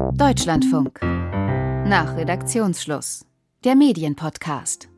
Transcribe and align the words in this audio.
Deutschlandfunk. 0.00 0.98
Nach 1.02 2.16
Redaktionsschluss. 2.16 3.26
Der 3.64 3.76
Medienpodcast. 3.76 4.88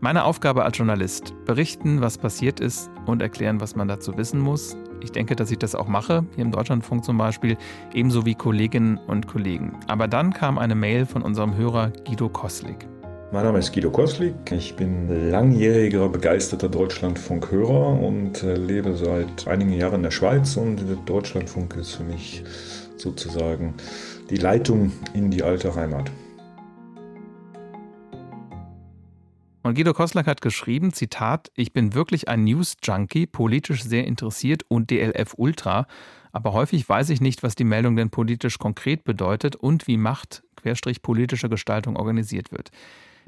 Meine 0.00 0.24
Aufgabe 0.24 0.64
als 0.64 0.78
Journalist: 0.78 1.34
berichten, 1.44 2.00
was 2.00 2.16
passiert 2.16 2.58
ist 2.58 2.90
und 3.04 3.20
erklären, 3.20 3.60
was 3.60 3.76
man 3.76 3.88
dazu 3.88 4.16
wissen 4.16 4.40
muss. 4.40 4.74
Ich 5.02 5.12
denke, 5.12 5.36
dass 5.36 5.50
ich 5.50 5.58
das 5.58 5.74
auch 5.74 5.86
mache, 5.86 6.24
hier 6.34 6.44
im 6.44 6.50
Deutschlandfunk 6.50 7.04
zum 7.04 7.18
Beispiel, 7.18 7.58
ebenso 7.92 8.24
wie 8.24 8.34
Kolleginnen 8.34 8.96
und 8.96 9.28
Kollegen. 9.28 9.78
Aber 9.86 10.08
dann 10.08 10.32
kam 10.32 10.58
eine 10.58 10.74
Mail 10.74 11.04
von 11.04 11.20
unserem 11.20 11.54
Hörer 11.54 11.92
Guido 12.06 12.30
Koslik. 12.30 12.88
Mein 13.30 13.44
Name 13.44 13.58
ist 13.58 13.74
Guido 13.74 13.90
Koslik. 13.90 14.50
Ich 14.50 14.74
bin 14.74 15.30
langjähriger 15.30 16.08
begeisterter 16.08 16.70
Deutschlandfunk-Hörer 16.70 18.00
und 18.00 18.42
äh, 18.42 18.54
lebe 18.54 18.96
seit 18.96 19.46
einigen 19.46 19.74
Jahren 19.74 19.96
in 19.96 20.02
der 20.04 20.10
Schweiz. 20.10 20.56
Und 20.56 20.82
Deutschlandfunk 21.04 21.76
ist 21.76 21.92
für 21.96 22.04
mich 22.04 22.42
sozusagen 22.96 23.74
die 24.30 24.36
Leitung 24.36 24.92
in 25.14 25.30
die 25.30 25.42
alte 25.42 25.74
Heimat. 25.74 26.10
Und 29.62 29.74
Guido 29.74 29.92
Koslak 29.92 30.26
hat 30.26 30.40
geschrieben, 30.40 30.92
Zitat, 30.92 31.50
ich 31.54 31.72
bin 31.72 31.94
wirklich 31.94 32.28
ein 32.28 32.44
News-Junkie, 32.44 33.26
politisch 33.26 33.82
sehr 33.82 34.06
interessiert 34.06 34.62
und 34.68 34.90
DLF 34.90 35.34
Ultra, 35.36 35.86
aber 36.32 36.52
häufig 36.52 36.88
weiß 36.88 37.10
ich 37.10 37.20
nicht, 37.20 37.42
was 37.42 37.54
die 37.54 37.64
Meldung 37.64 37.96
denn 37.96 38.10
politisch 38.10 38.58
konkret 38.58 39.04
bedeutet 39.04 39.56
und 39.56 39.86
wie 39.86 39.96
Macht, 39.96 40.42
Querstrich 40.56 41.02
politische 41.02 41.48
Gestaltung 41.48 41.96
organisiert 41.96 42.52
wird. 42.52 42.70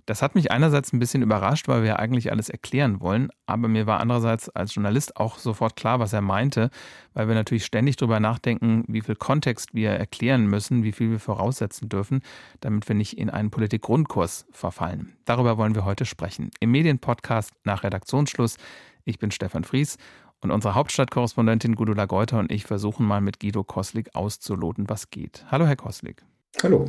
Das 0.06 0.22
hat 0.22 0.34
mich 0.34 0.50
einerseits 0.50 0.92
ein 0.92 0.98
bisschen 0.98 1.22
überrascht, 1.22 1.68
weil 1.68 1.82
wir 1.82 1.90
ja 1.90 1.96
eigentlich 1.96 2.30
alles 2.30 2.48
erklären 2.48 3.00
wollen, 3.00 3.30
aber 3.46 3.68
mir 3.68 3.86
war 3.86 4.00
andererseits 4.00 4.48
als 4.48 4.74
Journalist 4.74 5.16
auch 5.16 5.38
sofort 5.38 5.76
klar, 5.76 6.00
was 6.00 6.12
er 6.12 6.20
meinte, 6.20 6.70
weil 7.14 7.28
wir 7.28 7.34
natürlich 7.34 7.64
ständig 7.64 7.96
darüber 7.96 8.20
nachdenken, 8.20 8.84
wie 8.88 9.00
viel 9.00 9.16
Kontext 9.16 9.74
wir 9.74 9.90
erklären 9.90 10.46
müssen, 10.46 10.82
wie 10.82 10.92
viel 10.92 11.10
wir 11.10 11.20
voraussetzen 11.20 11.88
dürfen, 11.88 12.20
damit 12.60 12.88
wir 12.88 12.95
nicht 12.95 13.18
in 13.18 13.30
einen 13.30 13.50
Politikgrundkurs 13.50 14.46
verfallen. 14.52 15.12
Darüber 15.24 15.59
wollen 15.59 15.74
wir 15.74 15.84
heute 15.84 16.04
sprechen. 16.04 16.51
Im 16.60 16.70
Medienpodcast 16.70 17.52
nach 17.64 17.85
Redaktionsschluss. 17.85 18.57
Ich 19.04 19.18
bin 19.18 19.30
Stefan 19.30 19.64
Fries 19.64 19.96
und 20.40 20.51
unsere 20.51 20.74
Hauptstadtkorrespondentin 20.74 21.74
Gudula 21.74 22.07
Geuter 22.07 22.38
und 22.38 22.51
ich 22.51 22.64
versuchen 22.64 23.07
mal 23.07 23.20
mit 23.20 23.40
Guido 23.40 23.64
Koslik 23.64 24.14
auszuloten, 24.14 24.88
was 24.88 25.10
geht. 25.10 25.45
Hallo, 25.51 25.66
Herr 25.66 25.76
Koslik. 25.76 26.23
Hallo. 26.62 26.88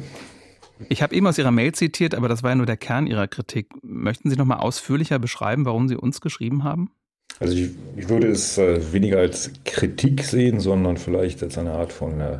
Ich 0.89 1.01
habe 1.01 1.15
eben 1.15 1.27
aus 1.27 1.37
Ihrer 1.37 1.51
Mail 1.51 1.73
zitiert, 1.73 2.15
aber 2.15 2.27
das 2.27 2.43
war 2.43 2.51
ja 2.51 2.55
nur 2.55 2.65
der 2.65 2.77
Kern 2.77 3.07
Ihrer 3.07 3.27
Kritik. 3.27 3.69
Möchten 3.83 4.29
Sie 4.29 4.35
noch 4.35 4.45
mal 4.45 4.57
ausführlicher 4.57 5.19
beschreiben, 5.19 5.65
warum 5.65 5.87
Sie 5.87 5.95
uns 5.95 6.21
geschrieben 6.21 6.63
haben? 6.63 6.91
Also 7.39 7.55
ich, 7.55 7.71
ich 7.97 8.09
würde 8.09 8.27
es 8.27 8.57
äh, 8.57 8.93
weniger 8.93 9.19
als 9.19 9.51
Kritik 9.65 10.23
sehen, 10.23 10.59
sondern 10.59 10.97
vielleicht 10.97 11.41
als 11.41 11.57
eine 11.57 11.71
Art 11.71 11.91
von 11.91 12.19
äh, 12.21 12.39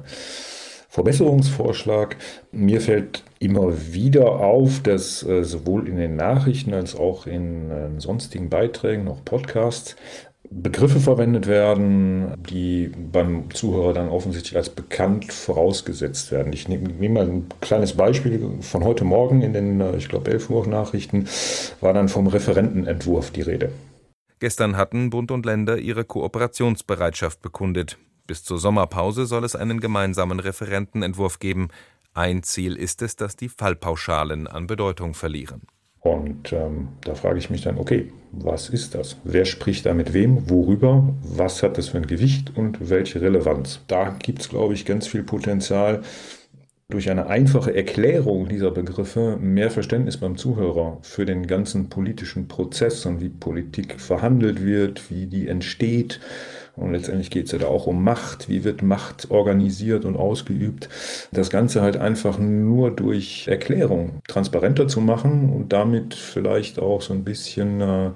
Verbesserungsvorschlag. 0.90 2.18
Mir 2.52 2.82
fällt 2.82 3.24
immer 3.40 3.94
wieder 3.94 4.26
auf, 4.30 4.82
dass 4.84 5.24
äh, 5.24 5.44
sowohl 5.44 5.88
in 5.88 5.96
den 5.96 6.18
Nachrichten 6.18 6.74
als 6.74 6.96
auch 6.96 7.26
in 7.26 7.72
äh, 7.72 7.90
sonstigen 8.00 8.50
Beiträgen, 8.50 9.08
auch 9.08 9.24
Podcasts, 9.24 9.96
Begriffe 10.54 11.00
verwendet 11.00 11.48
werden, 11.48 12.34
die 12.50 12.92
beim 13.12 13.50
Zuhörer 13.52 13.94
dann 13.94 14.10
offensichtlich 14.10 14.58
als 14.58 14.70
bekannt 14.70 15.32
vorausgesetzt 15.32 16.30
werden. 16.32 16.52
Ich 16.52 16.68
nehme, 16.68 16.90
nehme 16.90 17.14
mal 17.14 17.30
ein 17.30 17.46
kleines 17.62 17.94
Beispiel 17.94 18.58
von 18.60 18.84
heute 18.84 19.06
Morgen 19.06 19.42
in 19.42 19.54
den, 19.54 19.80
äh, 19.80 19.96
ich 19.96 20.10
glaube, 20.10 20.30
11 20.30 20.50
Uhr 20.50 20.68
Nachrichten, 20.68 21.26
war 21.80 21.94
dann 21.94 22.10
vom 22.10 22.28
Referentenentwurf 22.28 23.32
die 23.32 23.42
Rede. 23.42 23.72
Gestern 24.40 24.76
hatten 24.76 25.10
Bund 25.10 25.32
und 25.32 25.46
Länder 25.46 25.78
ihre 25.78 26.04
Kooperationsbereitschaft 26.04 27.42
bekundet. 27.42 27.98
Bis 28.28 28.44
zur 28.44 28.58
Sommerpause 28.58 29.26
soll 29.26 29.46
es 29.46 29.56
einen 29.56 29.80
gemeinsamen 29.80 30.42
Referentenentwurf 30.42 31.40
geben. 31.40 31.70
Ein 32.14 32.44
Ziel 32.44 32.76
ist 32.76 33.02
es, 33.02 33.16
dass 33.16 33.38
die 33.38 33.50
Fallpauschalen 33.50 34.48
an 34.48 34.68
Bedeutung 34.68 35.14
verlieren. 35.14 35.62
Und 36.02 36.52
ähm, 36.52 36.90
da 37.02 37.16
frage 37.16 37.40
ich 37.40 37.50
mich 37.50 37.62
dann, 37.62 37.78
okay, 37.78 38.12
was 38.32 38.70
ist 38.70 38.96
das? 38.96 39.18
Wer 39.24 39.46
spricht 39.46 39.86
da 39.86 39.94
mit 39.94 40.14
wem? 40.14 40.50
Worüber? 40.50 41.14
Was 41.24 41.64
hat 41.64 41.78
das 41.78 41.90
für 41.90 41.98
ein 41.98 42.08
Gewicht 42.08 42.56
und 42.56 42.90
welche 42.90 43.22
Relevanz? 43.22 43.82
Da 43.88 44.10
gibt 44.10 44.42
es, 44.42 44.50
glaube 44.50 44.74
ich, 44.74 44.86
ganz 44.86 45.08
viel 45.08 45.24
Potenzial, 45.24 46.02
durch 46.92 47.10
eine 47.10 47.28
einfache 47.28 47.76
Erklärung 47.76 48.48
dieser 48.48 48.72
Begriffe 48.72 49.38
mehr 49.42 49.72
Verständnis 49.72 50.18
beim 50.18 50.38
Zuhörer 50.38 51.00
für 51.02 51.26
den 51.26 51.48
ganzen 51.48 51.90
politischen 51.90 52.48
Prozess 52.48 53.06
und 53.06 53.22
wie 53.22 53.30
Politik 53.30 54.00
verhandelt 54.00 54.64
wird, 54.64 55.10
wie 55.10 55.26
die 55.26 55.48
entsteht, 55.48 56.20
und 56.76 56.94
letztendlich 56.94 57.30
geht 57.30 57.48
es 57.48 57.52
ja 57.52 57.60
da 57.60 57.68
auch 57.68 57.88
um 57.88 58.04
Macht. 58.04 58.50
Wie 58.50 58.64
wird 58.64 58.82
Macht 58.82 59.30
organisiert 59.30 60.06
und 60.06 60.16
ausgeübt? 60.16 60.90
Das 61.32 61.50
Ganze 61.50 61.82
halt 61.82 61.98
einfach 61.98 62.40
nur 62.40 62.92
durch 62.92 63.48
Erklärung 63.48 64.22
transparenter 64.28 64.88
zu 64.88 65.02
machen 65.02 65.52
und 65.52 65.74
damit 65.74 66.14
vielleicht 66.14 66.80
auch 66.80 67.02
so 67.02 67.14
ein 67.14 67.24
bisschen 67.24 67.82
äh, 67.82 68.12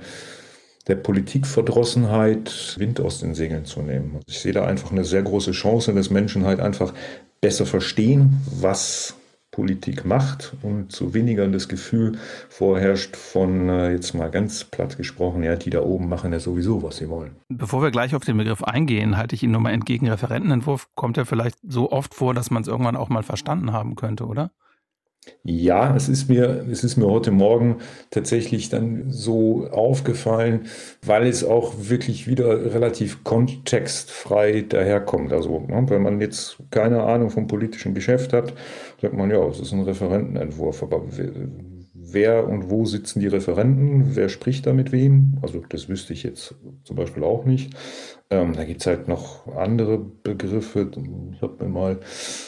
der 0.87 0.95
Politikverdrossenheit 0.95 2.75
Wind 2.77 3.01
aus 3.01 3.19
den 3.19 3.33
Segeln 3.33 3.65
zu 3.65 3.81
nehmen. 3.81 4.19
Ich 4.27 4.39
sehe 4.39 4.53
da 4.53 4.65
einfach 4.65 4.91
eine 4.91 5.03
sehr 5.03 5.23
große 5.23 5.51
Chance, 5.51 5.93
dass 5.93 6.09
Menschen 6.09 6.45
halt 6.45 6.59
einfach 6.59 6.93
besser 7.41 7.65
verstehen, 7.65 8.41
was 8.59 9.15
Politik 9.55 10.03
macht 10.03 10.53
und 10.63 10.91
so 10.91 11.13
weniger 11.13 11.47
das 11.47 11.69
Gefühl 11.69 12.17
vorherrscht 12.49 13.15
von, 13.15 13.69
äh, 13.69 13.91
jetzt 13.93 14.13
mal 14.13 14.29
ganz 14.29 14.65
platt 14.65 14.97
gesprochen, 14.97 15.43
ja, 15.43 15.55
die 15.55 15.69
da 15.69 15.81
oben 15.81 16.09
machen 16.09 16.33
ja 16.33 16.41
sowieso, 16.41 16.83
was 16.83 16.97
sie 16.97 17.07
wollen. 17.07 17.37
Bevor 17.47 17.81
wir 17.81 17.89
gleich 17.89 18.15
auf 18.15 18.25
den 18.25 18.35
Begriff 18.35 18.63
eingehen, 18.63 19.15
halte 19.15 19.33
ich 19.33 19.43
Ihnen 19.43 19.53
nochmal 19.53 19.73
entgegen. 19.73 20.09
Referentenentwurf 20.09 20.89
kommt 20.95 21.15
ja 21.15 21.23
vielleicht 21.23 21.57
so 21.65 21.89
oft 21.89 22.13
vor, 22.13 22.33
dass 22.33 22.51
man 22.51 22.63
es 22.63 22.67
irgendwann 22.67 22.97
auch 22.97 23.07
mal 23.07 23.23
verstanden 23.23 23.71
haben 23.71 23.95
könnte, 23.95 24.25
oder? 24.25 24.51
Ja, 25.43 25.95
es 25.95 26.09
ist 26.09 26.27
mir, 26.29 26.65
es 26.71 26.83
ist 26.83 26.97
mir 26.97 27.07
heute 27.07 27.31
Morgen 27.31 27.77
tatsächlich 28.09 28.69
dann 28.69 29.11
so 29.11 29.67
aufgefallen, 29.67 30.67
weil 31.03 31.27
es 31.27 31.43
auch 31.43 31.73
wirklich 31.77 32.27
wieder 32.27 32.73
relativ 32.73 33.23
kontextfrei 33.23 34.61
daherkommt. 34.61 35.31
Also, 35.33 35.59
ne, 35.67 35.85
wenn 35.89 36.01
man 36.01 36.19
jetzt 36.21 36.57
keine 36.71 37.03
Ahnung 37.03 37.29
vom 37.29 37.47
politischen 37.47 37.93
Geschäft 37.93 38.33
hat, 38.33 38.53
sagt 39.01 39.13
man, 39.13 39.29
ja, 39.31 39.43
es 39.47 39.59
ist 39.59 39.71
ein 39.71 39.83
Referentenentwurf, 39.83 40.83
aber 40.83 41.03
wer 42.11 42.47
und 42.47 42.69
wo 42.69 42.85
sitzen 42.85 43.19
die 43.19 43.27
Referenten, 43.27 44.15
wer 44.15 44.29
spricht 44.29 44.65
da 44.65 44.73
mit 44.73 44.91
wem. 44.91 45.37
Also 45.41 45.63
das 45.69 45.89
wüsste 45.89 46.13
ich 46.13 46.23
jetzt 46.23 46.55
zum 46.83 46.95
Beispiel 46.95 47.23
auch 47.23 47.45
nicht. 47.45 47.73
Ähm, 48.31 48.53
da 48.53 48.63
gibt 48.63 48.81
es 48.81 48.87
halt 48.87 49.07
noch 49.07 49.55
andere 49.55 49.99
Begriffe. 49.99 50.89
Ich 51.33 51.41
habe 51.43 51.63
mir 51.63 51.69
mal 51.69 51.99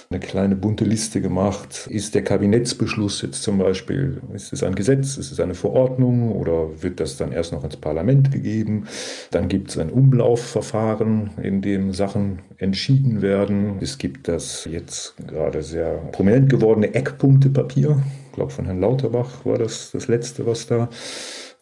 eine 0.10 0.20
kleine 0.20 0.56
bunte 0.56 0.86
Liste 0.86 1.22
gemacht. 1.22 1.88
Ist 1.88 2.16
der 2.16 2.24
Kabinettsbeschluss 2.24 3.22
jetzt 3.22 3.44
zum 3.44 3.60
Beispiel, 3.60 4.22
ist 4.34 4.54
es 4.54 4.64
ein 4.64 4.74
Gesetz, 4.74 5.18
ist 5.18 5.32
es 5.32 5.40
eine 5.40 5.54
Verordnung 5.54 6.32
oder 6.32 6.82
wird 6.82 7.00
das 7.00 7.18
dann 7.18 7.32
erst 7.32 7.54
noch 7.54 7.64
ins 7.64 7.78
Parlament 7.78 8.32
gegeben? 8.32 8.88
Dann 9.30 9.50
gibt 9.50 9.70
es 9.70 9.78
ein 9.78 9.92
Umlaufverfahren, 9.92 11.32
in 11.44 11.62
dem 11.62 11.94
Sachen 11.94 12.40
entschieden 12.58 13.22
werden. 13.22 13.78
Es 13.80 14.00
gibt 14.00 14.28
das 14.28 14.66
jetzt 14.66 15.16
gerade 15.28 15.62
sehr 15.62 15.92
prominent 16.12 16.50
gewordene 16.50 16.96
Eckpunktepapier 16.96 18.02
glaube 18.38 18.52
von 18.52 18.66
Herrn 18.66 18.80
Lauterbach 18.80 19.46
war 19.46 19.58
das 19.58 19.92
das 19.92 20.08
letzte, 20.08 20.46
was 20.46 20.68
da 20.68 20.90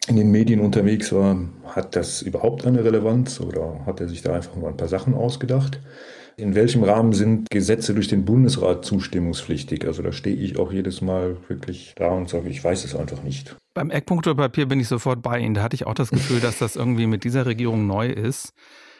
in 0.08 0.16
den 0.16 0.30
Medien 0.30 0.60
unterwegs 0.60 1.10
war. 1.10 1.38
Hat 1.64 1.96
das 1.96 2.22
überhaupt 2.22 2.66
eine 2.66 2.84
Relevanz 2.84 3.40
oder 3.40 3.80
hat 3.86 4.00
er 4.00 4.08
sich 4.08 4.22
da 4.22 4.34
einfach 4.34 4.54
nur 4.54 4.68
ein 4.68 4.76
paar 4.76 4.88
Sachen 4.88 5.14
ausgedacht? 5.14 5.80
In 6.36 6.54
welchem 6.54 6.84
Rahmen 6.84 7.14
sind 7.14 7.48
Gesetze 7.48 7.94
durch 7.94 8.08
den 8.08 8.26
Bundesrat 8.26 8.84
zustimmungspflichtig? 8.84 9.86
Also 9.86 10.02
da 10.02 10.12
stehe 10.12 10.36
ich 10.36 10.58
auch 10.58 10.70
jedes 10.70 11.00
Mal 11.00 11.38
wirklich 11.48 11.94
da 11.96 12.10
und 12.10 12.28
sage, 12.28 12.50
ich 12.50 12.62
weiß 12.62 12.84
es 12.84 12.94
einfach 12.94 13.22
nicht. 13.22 13.56
Beim 13.72 13.90
Eckpunktepapier 13.90 14.66
bin 14.66 14.78
ich 14.78 14.88
sofort 14.88 15.22
bei 15.22 15.38
Ihnen. 15.38 15.54
Da 15.54 15.62
hatte 15.62 15.74
ich 15.74 15.86
auch 15.86 15.94
das 15.94 16.10
Gefühl, 16.10 16.40
dass 16.40 16.58
das 16.58 16.76
irgendwie 16.76 17.06
mit 17.06 17.24
dieser 17.24 17.46
Regierung 17.46 17.86
neu 17.86 18.08
ist. 18.08 18.52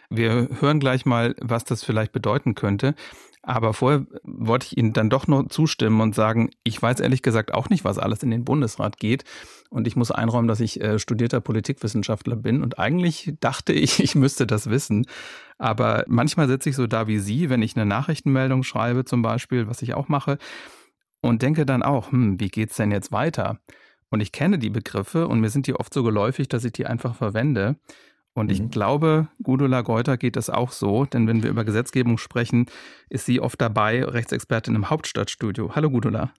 Wir 0.08 0.48
hören 0.60 0.80
gleich 0.80 1.04
mal, 1.04 1.34
was 1.42 1.64
das 1.64 1.84
vielleicht 1.84 2.12
bedeuten 2.12 2.54
könnte. 2.54 2.94
Aber 3.46 3.74
vorher 3.74 4.04
wollte 4.24 4.66
ich 4.66 4.76
Ihnen 4.76 4.92
dann 4.92 5.08
doch 5.08 5.28
nur 5.28 5.48
zustimmen 5.48 6.00
und 6.00 6.16
sagen, 6.16 6.50
ich 6.64 6.82
weiß 6.82 6.98
ehrlich 6.98 7.22
gesagt 7.22 7.54
auch 7.54 7.68
nicht, 7.68 7.84
was 7.84 7.96
alles 7.96 8.24
in 8.24 8.32
den 8.32 8.44
Bundesrat 8.44 8.98
geht. 8.98 9.22
Und 9.70 9.86
ich 9.86 9.94
muss 9.94 10.10
einräumen, 10.10 10.48
dass 10.48 10.58
ich 10.58 10.80
äh, 10.80 10.98
studierter 10.98 11.40
Politikwissenschaftler 11.40 12.34
bin. 12.34 12.60
Und 12.60 12.80
eigentlich 12.80 13.34
dachte 13.38 13.72
ich, 13.72 14.00
ich 14.02 14.16
müsste 14.16 14.48
das 14.48 14.68
wissen. 14.68 15.06
Aber 15.58 16.04
manchmal 16.08 16.48
sitze 16.48 16.70
ich 16.70 16.76
so 16.76 16.88
da 16.88 17.06
wie 17.06 17.20
Sie, 17.20 17.48
wenn 17.48 17.62
ich 17.62 17.76
eine 17.76 17.86
Nachrichtenmeldung 17.86 18.64
schreibe 18.64 19.04
zum 19.04 19.22
Beispiel, 19.22 19.68
was 19.68 19.80
ich 19.80 19.94
auch 19.94 20.08
mache, 20.08 20.38
und 21.20 21.42
denke 21.42 21.64
dann 21.66 21.84
auch, 21.84 22.10
hm, 22.10 22.40
wie 22.40 22.48
geht's 22.48 22.76
denn 22.76 22.90
jetzt 22.90 23.12
weiter? 23.12 23.60
Und 24.10 24.20
ich 24.20 24.32
kenne 24.32 24.58
die 24.58 24.70
Begriffe 24.70 25.28
und 25.28 25.38
mir 25.38 25.50
sind 25.50 25.68
die 25.68 25.74
oft 25.74 25.94
so 25.94 26.02
geläufig, 26.02 26.48
dass 26.48 26.64
ich 26.64 26.72
die 26.72 26.86
einfach 26.86 27.14
verwende. 27.14 27.76
Und 28.36 28.52
ich 28.52 28.60
mhm. 28.60 28.70
glaube, 28.70 29.28
Gudula 29.42 29.80
Geuter 29.80 30.16
geht 30.16 30.36
das 30.36 30.50
auch 30.50 30.70
so, 30.70 31.06
denn 31.06 31.26
wenn 31.26 31.42
wir 31.42 31.50
über 31.50 31.64
Gesetzgebung 31.64 32.18
sprechen, 32.18 32.66
ist 33.08 33.24
sie 33.24 33.40
oft 33.40 33.60
dabei, 33.60 34.04
Rechtsexpertin 34.04 34.74
im 34.74 34.90
Hauptstadtstudio. 34.90 35.74
Hallo 35.74 35.90
Gudula. 35.90 36.32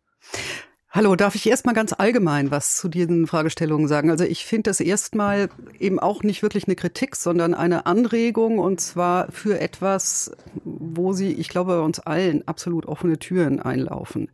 Hallo, 0.89 1.15
darf 1.15 1.35
ich 1.35 1.47
erstmal 1.49 1.75
ganz 1.75 1.94
allgemein 1.94 2.49
was 2.49 2.77
zu 2.77 2.88
diesen 2.88 3.27
Fragestellungen 3.27 3.88
sagen? 3.88 4.09
Also 4.09 4.23
ich 4.23 4.45
finde 4.45 4.69
das 4.69 4.79
erstmal 4.79 5.49
eben 5.79 5.99
auch 5.99 6.23
nicht 6.23 6.44
wirklich 6.44 6.65
eine 6.65 6.75
Kritik, 6.75 7.15
sondern 7.15 7.53
eine 7.53 7.85
Anregung 7.85 8.59
und 8.59 8.79
zwar 8.79 9.31
für 9.31 9.59
etwas, 9.59 10.31
wo 10.63 11.13
Sie, 11.13 11.33
ich 11.33 11.50
glaube, 11.50 11.77
bei 11.77 11.81
uns 11.81 12.00
allen 12.00 12.47
absolut 12.47 12.85
offene 12.85 13.19
Türen 13.19 13.59
einlaufen. 13.59 14.31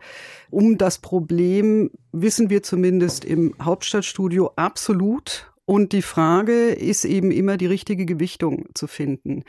Um 0.51 0.77
das 0.77 0.99
Problem 0.99 1.89
wissen 2.11 2.49
wir 2.49 2.61
zumindest 2.61 3.25
im 3.25 3.55
Hauptstadtstudio 3.61 4.51
absolut 4.55 5.52
und 5.65 5.93
die 5.93 6.01
Frage 6.01 6.69
ist 6.71 7.05
eben 7.05 7.31
immer 7.31 7.57
die 7.57 7.65
richtige 7.67 8.05
Gewichtung 8.05 8.65
zu 8.73 8.87
finden. 8.87 9.43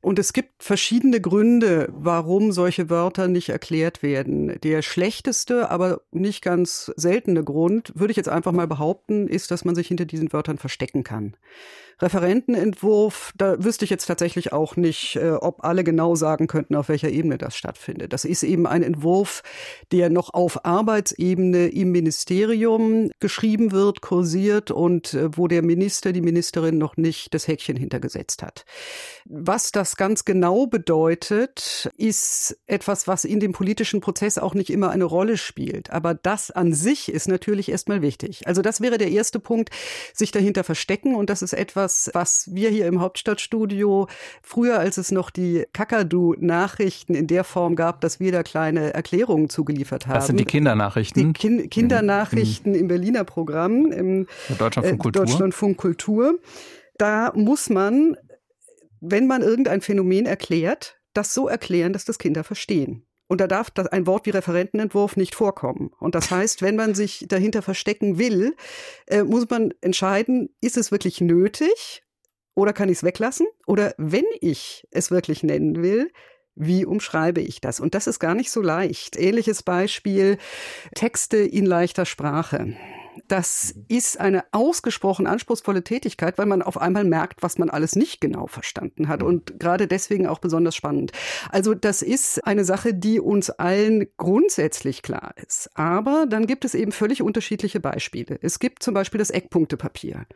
Und 0.00 0.18
es 0.20 0.32
gibt 0.32 0.62
verschiedene 0.62 1.20
Gründe, 1.20 1.88
warum 1.92 2.52
solche 2.52 2.88
Wörter 2.88 3.26
nicht 3.26 3.48
erklärt 3.48 4.02
werden. 4.02 4.60
Der 4.60 4.82
schlechteste, 4.82 5.70
aber 5.70 6.02
nicht 6.12 6.42
ganz 6.42 6.92
seltene 6.96 7.42
Grund, 7.42 7.92
würde 7.96 8.12
ich 8.12 8.16
jetzt 8.16 8.28
einfach 8.28 8.52
mal 8.52 8.68
behaupten, 8.68 9.26
ist, 9.26 9.50
dass 9.50 9.64
man 9.64 9.74
sich 9.74 9.88
hinter 9.88 10.04
diesen 10.04 10.32
Wörtern 10.32 10.58
verstecken 10.58 11.02
kann. 11.02 11.34
Referentenentwurf, 12.00 13.32
da 13.36 13.62
wüsste 13.62 13.84
ich 13.84 13.90
jetzt 13.90 14.06
tatsächlich 14.06 14.52
auch 14.52 14.76
nicht, 14.76 15.16
äh, 15.16 15.30
ob 15.32 15.64
alle 15.64 15.82
genau 15.82 16.14
sagen 16.14 16.46
könnten, 16.46 16.76
auf 16.76 16.88
welcher 16.88 17.08
Ebene 17.08 17.38
das 17.38 17.56
stattfindet. 17.56 18.12
Das 18.12 18.24
ist 18.24 18.44
eben 18.44 18.66
ein 18.66 18.84
Entwurf, 18.84 19.42
der 19.90 20.08
noch 20.08 20.32
auf 20.32 20.64
Arbeitsebene 20.64 21.68
im 21.68 21.90
Ministerium 21.90 23.10
geschrieben 23.18 23.72
wird, 23.72 24.00
kursiert 24.00 24.70
und 24.70 25.14
äh, 25.14 25.36
wo 25.36 25.48
der 25.48 25.62
Minister, 25.62 26.12
die 26.12 26.20
Ministerin 26.20 26.78
noch 26.78 26.96
nicht 26.96 27.34
das 27.34 27.48
Häkchen 27.48 27.76
hintergesetzt 27.76 28.42
hat. 28.44 28.64
Was 29.24 29.72
das 29.72 29.87
ganz 29.96 30.24
genau 30.24 30.66
bedeutet, 30.66 31.90
ist 31.96 32.58
etwas, 32.66 33.06
was 33.06 33.24
in 33.24 33.40
dem 33.40 33.52
politischen 33.52 34.00
Prozess 34.00 34.38
auch 34.38 34.54
nicht 34.54 34.70
immer 34.70 34.90
eine 34.90 35.04
Rolle 35.04 35.36
spielt. 35.36 35.90
Aber 35.90 36.14
das 36.14 36.50
an 36.50 36.72
sich 36.72 37.10
ist 37.10 37.28
natürlich 37.28 37.70
erstmal 37.70 38.02
wichtig. 38.02 38.46
Also 38.46 38.62
das 38.62 38.80
wäre 38.80 38.98
der 38.98 39.10
erste 39.10 39.38
Punkt, 39.38 39.70
sich 40.12 40.30
dahinter 40.30 40.64
verstecken. 40.64 41.14
Und 41.14 41.30
das 41.30 41.42
ist 41.42 41.52
etwas, 41.52 42.10
was 42.12 42.48
wir 42.52 42.70
hier 42.70 42.86
im 42.86 43.00
Hauptstadtstudio 43.00 44.08
früher, 44.42 44.78
als 44.78 44.96
es 44.96 45.10
noch 45.10 45.30
die 45.30 45.64
Kakadu-Nachrichten 45.72 47.14
in 47.14 47.26
der 47.26 47.44
Form 47.44 47.76
gab, 47.76 48.00
dass 48.00 48.20
wir 48.20 48.32
da 48.32 48.42
kleine 48.42 48.94
Erklärungen 48.94 49.48
zugeliefert 49.48 50.06
haben. 50.06 50.14
Das 50.14 50.26
sind 50.26 50.40
die 50.40 50.44
Kindernachrichten. 50.44 51.32
Die 51.32 51.38
Kin 51.38 51.70
Kindernachrichten 51.70 52.74
im, 52.74 52.82
im 52.82 52.88
Berliner 52.88 53.24
Programm, 53.24 53.92
im 53.92 54.26
Deutschlandfunk 54.58 55.00
Kultur. 55.02 55.22
Äh, 55.22 55.26
Deutschlandfunk 55.26 55.76
Kultur. 55.76 56.38
Da 56.98 57.32
muss 57.34 57.70
man 57.70 58.16
wenn 59.00 59.26
man 59.26 59.42
irgendein 59.42 59.80
Phänomen 59.80 60.26
erklärt, 60.26 60.98
das 61.14 61.34
so 61.34 61.48
erklären, 61.48 61.92
dass 61.92 62.04
das 62.04 62.18
Kinder 62.18 62.44
verstehen. 62.44 63.04
Und 63.28 63.42
da 63.42 63.46
darf 63.46 63.70
ein 63.90 64.06
Wort 64.06 64.24
wie 64.24 64.30
Referentenentwurf 64.30 65.16
nicht 65.16 65.34
vorkommen. 65.34 65.90
Und 66.00 66.14
das 66.14 66.30
heißt, 66.30 66.62
wenn 66.62 66.76
man 66.76 66.94
sich 66.94 67.26
dahinter 67.28 67.60
verstecken 67.60 68.18
will, 68.18 68.56
äh, 69.06 69.22
muss 69.22 69.48
man 69.50 69.74
entscheiden, 69.82 70.48
ist 70.62 70.78
es 70.78 70.90
wirklich 70.90 71.20
nötig 71.20 72.02
oder 72.54 72.72
kann 72.72 72.88
ich 72.88 72.98
es 72.98 73.04
weglassen? 73.04 73.46
Oder 73.66 73.94
wenn 73.98 74.24
ich 74.40 74.88
es 74.90 75.10
wirklich 75.10 75.42
nennen 75.42 75.82
will, 75.82 76.10
wie 76.54 76.86
umschreibe 76.86 77.40
ich 77.40 77.60
das? 77.60 77.80
Und 77.80 77.94
das 77.94 78.06
ist 78.06 78.18
gar 78.18 78.34
nicht 78.34 78.50
so 78.50 78.62
leicht. 78.62 79.16
Ähnliches 79.16 79.62
Beispiel, 79.62 80.38
Texte 80.94 81.36
in 81.36 81.66
leichter 81.66 82.06
Sprache. 82.06 82.74
Das 83.26 83.74
ist 83.88 84.20
eine 84.20 84.44
ausgesprochen 84.52 85.26
anspruchsvolle 85.26 85.82
Tätigkeit, 85.82 86.38
weil 86.38 86.46
man 86.46 86.62
auf 86.62 86.78
einmal 86.78 87.04
merkt, 87.04 87.42
was 87.42 87.58
man 87.58 87.70
alles 87.70 87.96
nicht 87.96 88.20
genau 88.20 88.46
verstanden 88.46 89.08
hat 89.08 89.22
und 89.22 89.58
gerade 89.58 89.86
deswegen 89.86 90.26
auch 90.26 90.38
besonders 90.38 90.76
spannend. 90.76 91.12
Also 91.50 91.74
das 91.74 92.02
ist 92.02 92.44
eine 92.46 92.64
Sache, 92.64 92.94
die 92.94 93.20
uns 93.20 93.50
allen 93.50 94.06
grundsätzlich 94.16 95.02
klar 95.02 95.34
ist. 95.46 95.70
Aber 95.74 96.26
dann 96.28 96.46
gibt 96.46 96.64
es 96.64 96.74
eben 96.74 96.92
völlig 96.92 97.22
unterschiedliche 97.22 97.80
Beispiele. 97.80 98.38
Es 98.42 98.58
gibt 98.58 98.82
zum 98.82 98.94
Beispiel 98.94 99.18
das 99.18 99.30
Eckpunktepapier. 99.30 100.26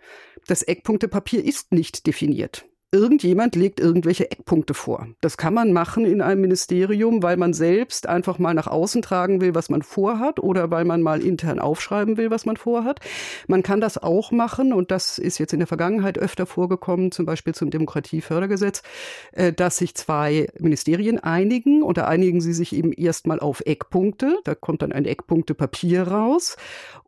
Das 0.46 0.62
Eckpunktepapier 0.62 1.44
ist 1.44 1.72
nicht 1.72 2.06
definiert 2.06 2.66
irgendjemand 2.92 3.56
legt 3.56 3.80
irgendwelche 3.80 4.30
Eckpunkte 4.30 4.74
vor. 4.74 5.08
Das 5.22 5.38
kann 5.38 5.54
man 5.54 5.72
machen 5.72 6.04
in 6.04 6.20
einem 6.20 6.42
Ministerium, 6.42 7.22
weil 7.22 7.38
man 7.38 7.54
selbst 7.54 8.06
einfach 8.06 8.38
mal 8.38 8.52
nach 8.52 8.66
außen 8.66 9.00
tragen 9.00 9.40
will, 9.40 9.54
was 9.54 9.70
man 9.70 9.80
vorhat 9.80 10.38
oder 10.38 10.70
weil 10.70 10.84
man 10.84 11.00
mal 11.00 11.22
intern 11.22 11.58
aufschreiben 11.58 12.18
will, 12.18 12.30
was 12.30 12.44
man 12.44 12.58
vorhat. 12.58 13.00
Man 13.48 13.62
kann 13.62 13.80
das 13.80 13.96
auch 13.96 14.30
machen 14.30 14.74
und 14.74 14.90
das 14.90 15.16
ist 15.18 15.38
jetzt 15.38 15.54
in 15.54 15.60
der 15.60 15.66
Vergangenheit 15.66 16.18
öfter 16.18 16.44
vorgekommen, 16.44 17.12
zum 17.12 17.24
Beispiel 17.24 17.54
zum 17.54 17.70
Demokratiefördergesetz, 17.70 18.82
äh, 19.32 19.54
dass 19.54 19.78
sich 19.78 19.94
zwei 19.94 20.48
Ministerien 20.58 21.18
einigen 21.18 21.82
und 21.82 21.96
da 21.96 22.04
einigen 22.04 22.42
sie 22.42 22.52
sich 22.52 22.74
eben 22.74 22.92
erstmal 22.92 23.40
auf 23.40 23.62
Eckpunkte. 23.64 24.38
Da 24.44 24.54
kommt 24.54 24.82
dann 24.82 24.92
ein 24.92 25.06
Eckpunktepapier 25.06 26.08
raus 26.08 26.58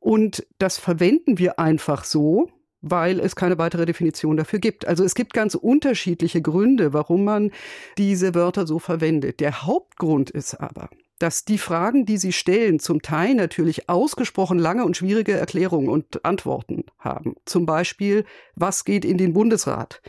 und 0.00 0.46
das 0.56 0.78
verwenden 0.78 1.38
wir 1.38 1.58
einfach 1.58 2.04
so, 2.04 2.48
weil 2.84 3.18
es 3.18 3.34
keine 3.34 3.58
weitere 3.58 3.86
Definition 3.86 4.36
dafür 4.36 4.58
gibt. 4.58 4.86
Also 4.86 5.04
es 5.04 5.14
gibt 5.14 5.32
ganz 5.32 5.54
unterschiedliche 5.54 6.42
Gründe, 6.42 6.92
warum 6.92 7.24
man 7.24 7.50
diese 7.98 8.34
Wörter 8.34 8.66
so 8.66 8.78
verwendet. 8.78 9.40
Der 9.40 9.62
Hauptgrund 9.62 10.30
ist 10.30 10.54
aber, 10.54 10.90
dass 11.18 11.44
die 11.44 11.58
Fragen, 11.58 12.04
die 12.04 12.18
Sie 12.18 12.32
stellen, 12.32 12.78
zum 12.78 13.00
Teil 13.00 13.34
natürlich 13.34 13.88
ausgesprochen 13.88 14.58
lange 14.58 14.84
und 14.84 14.96
schwierige 14.96 15.32
Erklärungen 15.32 15.88
und 15.88 16.24
Antworten 16.24 16.84
haben. 16.98 17.36
Zum 17.46 17.64
Beispiel, 17.64 18.24
was 18.54 18.84
geht 18.84 19.04
in 19.04 19.16
den 19.16 19.32
Bundesrat? 19.32 20.02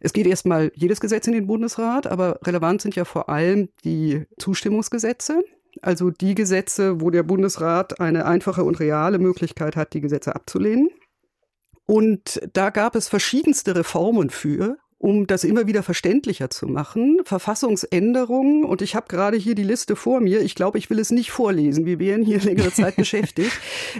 Es 0.00 0.12
geht 0.12 0.26
erstmal 0.26 0.72
jedes 0.74 1.00
Gesetz 1.00 1.26
in 1.26 1.32
den 1.32 1.46
Bundesrat, 1.46 2.06
aber 2.06 2.40
relevant 2.42 2.82
sind 2.82 2.96
ja 2.96 3.04
vor 3.04 3.28
allem 3.28 3.68
die 3.84 4.24
Zustimmungsgesetze. 4.38 5.44
Also 5.82 6.10
die 6.10 6.34
Gesetze, 6.34 7.00
wo 7.00 7.10
der 7.10 7.22
Bundesrat 7.22 8.00
eine 8.00 8.24
einfache 8.24 8.64
und 8.64 8.80
reale 8.80 9.18
Möglichkeit 9.18 9.76
hat, 9.76 9.92
die 9.92 10.00
Gesetze 10.00 10.34
abzulehnen. 10.34 10.88
Und 11.86 12.40
da 12.52 12.70
gab 12.70 12.96
es 12.96 13.08
verschiedenste 13.08 13.76
Reformen 13.76 14.30
für 14.30 14.76
um 14.98 15.26
das 15.26 15.44
immer 15.44 15.66
wieder 15.66 15.82
verständlicher 15.82 16.48
zu 16.50 16.66
machen. 16.66 17.20
Verfassungsänderungen, 17.24 18.64
und 18.64 18.80
ich 18.80 18.94
habe 18.94 19.06
gerade 19.08 19.36
hier 19.36 19.54
die 19.54 19.62
Liste 19.62 19.94
vor 19.94 20.20
mir, 20.20 20.40
ich 20.40 20.54
glaube, 20.54 20.78
ich 20.78 20.88
will 20.88 20.98
es 20.98 21.10
nicht 21.10 21.30
vorlesen, 21.30 21.84
wir 21.84 21.98
wären 21.98 22.24
hier 22.24 22.40
längere 22.42 22.72
Zeit 22.72 22.96
beschäftigt, 22.96 23.52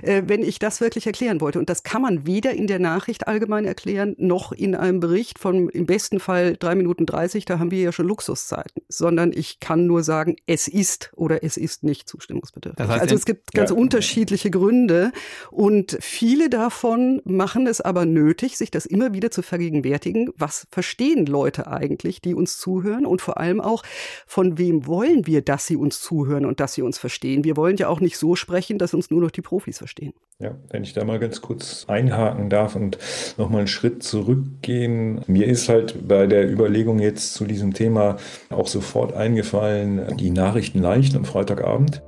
äh, 0.02 0.22
wenn 0.26 0.42
ich 0.42 0.58
das 0.58 0.80
wirklich 0.80 1.06
erklären 1.06 1.40
wollte. 1.40 1.58
Und 1.58 1.68
das 1.68 1.82
kann 1.82 2.02
man 2.02 2.26
weder 2.26 2.52
in 2.52 2.66
der 2.66 2.78
Nachricht 2.78 3.28
allgemein 3.28 3.64
erklären, 3.64 4.14
noch 4.18 4.52
in 4.52 4.74
einem 4.74 5.00
Bericht 5.00 5.38
von 5.38 5.68
im 5.68 5.86
besten 5.86 6.18
Fall 6.18 6.56
drei 6.56 6.74
Minuten 6.74 7.04
dreißig, 7.04 7.44
da 7.44 7.58
haben 7.58 7.70
wir 7.70 7.80
ja 7.80 7.92
schon 7.92 8.06
Luxuszeiten, 8.06 8.82
sondern 8.88 9.32
ich 9.34 9.60
kann 9.60 9.86
nur 9.86 10.02
sagen, 10.02 10.36
es 10.46 10.66
ist 10.66 11.10
oder 11.14 11.44
es 11.44 11.56
ist 11.56 11.84
nicht 11.84 12.08
zustimmungsbedürftig. 12.08 12.78
Das 12.78 12.88
heißt, 12.88 13.02
also 13.02 13.14
es 13.14 13.26
gibt 13.26 13.52
ganz 13.52 13.70
ja. 13.70 13.76
unterschiedliche 13.76 14.50
Gründe 14.50 15.12
und 15.50 15.98
viele 16.00 16.48
davon 16.48 17.20
machen 17.24 17.66
es 17.66 17.80
aber 17.80 18.06
nötig, 18.06 18.56
sich 18.56 18.70
das 18.70 18.86
immer 18.86 19.12
wieder 19.12 19.30
zu 19.30 19.42
vergegenwärtigen, 19.42 20.30
was 20.36 20.66
verstehen 20.86 21.26
Leute 21.26 21.66
eigentlich, 21.66 22.20
die 22.20 22.32
uns 22.32 22.58
zuhören 22.58 23.06
und 23.06 23.20
vor 23.20 23.38
allem 23.38 23.60
auch, 23.60 23.82
von 24.24 24.56
wem 24.56 24.86
wollen 24.86 25.26
wir, 25.26 25.42
dass 25.42 25.66
sie 25.66 25.76
uns 25.76 26.00
zuhören 26.00 26.46
und 26.46 26.60
dass 26.60 26.74
sie 26.74 26.82
uns 26.82 26.96
verstehen. 26.96 27.42
Wir 27.42 27.56
wollen 27.56 27.76
ja 27.76 27.88
auch 27.88 27.98
nicht 28.00 28.16
so 28.16 28.36
sprechen, 28.36 28.78
dass 28.78 28.94
uns 28.94 29.10
nur 29.10 29.20
noch 29.20 29.32
die 29.32 29.42
Profis 29.42 29.78
verstehen. 29.78 30.12
Ja, 30.38 30.54
wenn 30.70 30.84
ich 30.84 30.92
da 30.92 31.04
mal 31.04 31.18
ganz 31.18 31.40
kurz 31.40 31.86
einhaken 31.88 32.50
darf 32.50 32.76
und 32.76 32.98
nochmal 33.36 33.60
einen 33.60 33.68
Schritt 33.68 34.04
zurückgehen. 34.04 35.22
Mir 35.26 35.46
ist 35.46 35.68
halt 35.68 36.06
bei 36.06 36.28
der 36.28 36.48
Überlegung 36.48 37.00
jetzt 37.00 37.34
zu 37.34 37.46
diesem 37.46 37.74
Thema 37.74 38.18
auch 38.48 38.68
sofort 38.68 39.12
eingefallen, 39.12 40.16
die 40.18 40.30
Nachrichten 40.30 40.80
leicht 40.80 41.16
am 41.16 41.24
Freitagabend. 41.24 42.02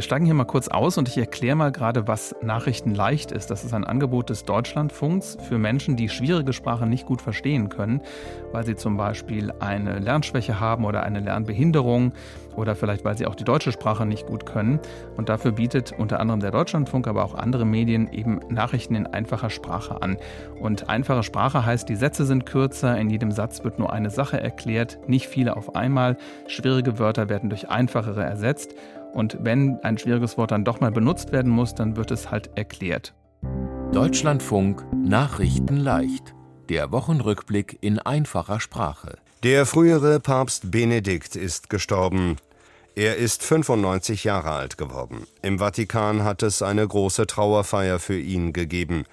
Wir 0.00 0.04
steigen 0.04 0.24
hier 0.24 0.32
mal 0.32 0.46
kurz 0.46 0.68
aus 0.68 0.96
und 0.96 1.08
ich 1.08 1.18
erkläre 1.18 1.56
mal 1.56 1.72
gerade, 1.72 2.08
was 2.08 2.34
Nachrichten 2.40 2.94
leicht 2.94 3.32
ist. 3.32 3.50
Das 3.50 3.64
ist 3.64 3.74
ein 3.74 3.84
Angebot 3.84 4.30
des 4.30 4.46
Deutschlandfunks 4.46 5.36
für 5.46 5.58
Menschen, 5.58 5.96
die 5.96 6.08
schwierige 6.08 6.54
Sprache 6.54 6.86
nicht 6.86 7.04
gut 7.04 7.20
verstehen 7.20 7.68
können, 7.68 8.00
weil 8.50 8.64
sie 8.64 8.76
zum 8.76 8.96
Beispiel 8.96 9.52
eine 9.60 9.98
Lernschwäche 9.98 10.58
haben 10.58 10.86
oder 10.86 11.02
eine 11.02 11.20
Lernbehinderung 11.20 12.12
oder 12.56 12.74
vielleicht 12.76 13.04
weil 13.04 13.16
sie 13.16 13.26
auch 13.26 13.34
die 13.34 13.44
deutsche 13.44 13.72
Sprache 13.72 14.06
nicht 14.06 14.26
gut 14.26 14.46
können. 14.46 14.80
Und 15.18 15.28
dafür 15.28 15.52
bietet 15.52 15.92
unter 15.92 16.18
anderem 16.18 16.40
der 16.40 16.50
Deutschlandfunk, 16.50 17.06
aber 17.06 17.22
auch 17.22 17.34
andere 17.34 17.66
Medien 17.66 18.10
eben 18.10 18.40
Nachrichten 18.48 18.94
in 18.94 19.06
einfacher 19.06 19.50
Sprache 19.50 20.00
an. 20.00 20.16
Und 20.58 20.88
einfache 20.88 21.22
Sprache 21.22 21.66
heißt, 21.66 21.88
die 21.88 21.96
Sätze 21.96 22.24
sind 22.24 22.46
kürzer, 22.46 22.98
in 22.98 23.10
jedem 23.10 23.32
Satz 23.32 23.64
wird 23.64 23.78
nur 23.78 23.92
eine 23.92 24.08
Sache 24.08 24.40
erklärt, 24.40 24.98
nicht 25.08 25.26
viele 25.26 25.58
auf 25.58 25.76
einmal. 25.76 26.16
Schwierige 26.46 26.98
Wörter 26.98 27.28
werden 27.28 27.50
durch 27.50 27.68
einfachere 27.68 28.24
ersetzt. 28.24 28.74
Und 29.12 29.38
wenn 29.40 29.78
ein 29.82 29.98
schwieriges 29.98 30.38
Wort 30.38 30.50
dann 30.50 30.64
doch 30.64 30.80
mal 30.80 30.92
benutzt 30.92 31.32
werden 31.32 31.50
muss, 31.50 31.74
dann 31.74 31.96
wird 31.96 32.10
es 32.10 32.30
halt 32.30 32.50
erklärt. 32.54 33.14
Deutschlandfunk 33.92 34.84
Nachrichten 34.94 35.76
leicht. 35.76 36.34
Der 36.68 36.92
Wochenrückblick 36.92 37.78
in 37.80 37.98
einfacher 37.98 38.60
Sprache. 38.60 39.18
Der 39.42 39.66
frühere 39.66 40.20
Papst 40.20 40.70
Benedikt 40.70 41.34
ist 41.34 41.70
gestorben. 41.70 42.36
Er 42.94 43.16
ist 43.16 43.42
95 43.42 44.24
Jahre 44.24 44.50
alt 44.52 44.78
geworden. 44.78 45.26
Im 45.42 45.58
Vatikan 45.58 46.22
hat 46.22 46.42
es 46.42 46.62
eine 46.62 46.86
große 46.86 47.26
Trauerfeier 47.26 47.98
für 47.98 48.18
ihn 48.18 48.52
gegeben. 48.52 49.04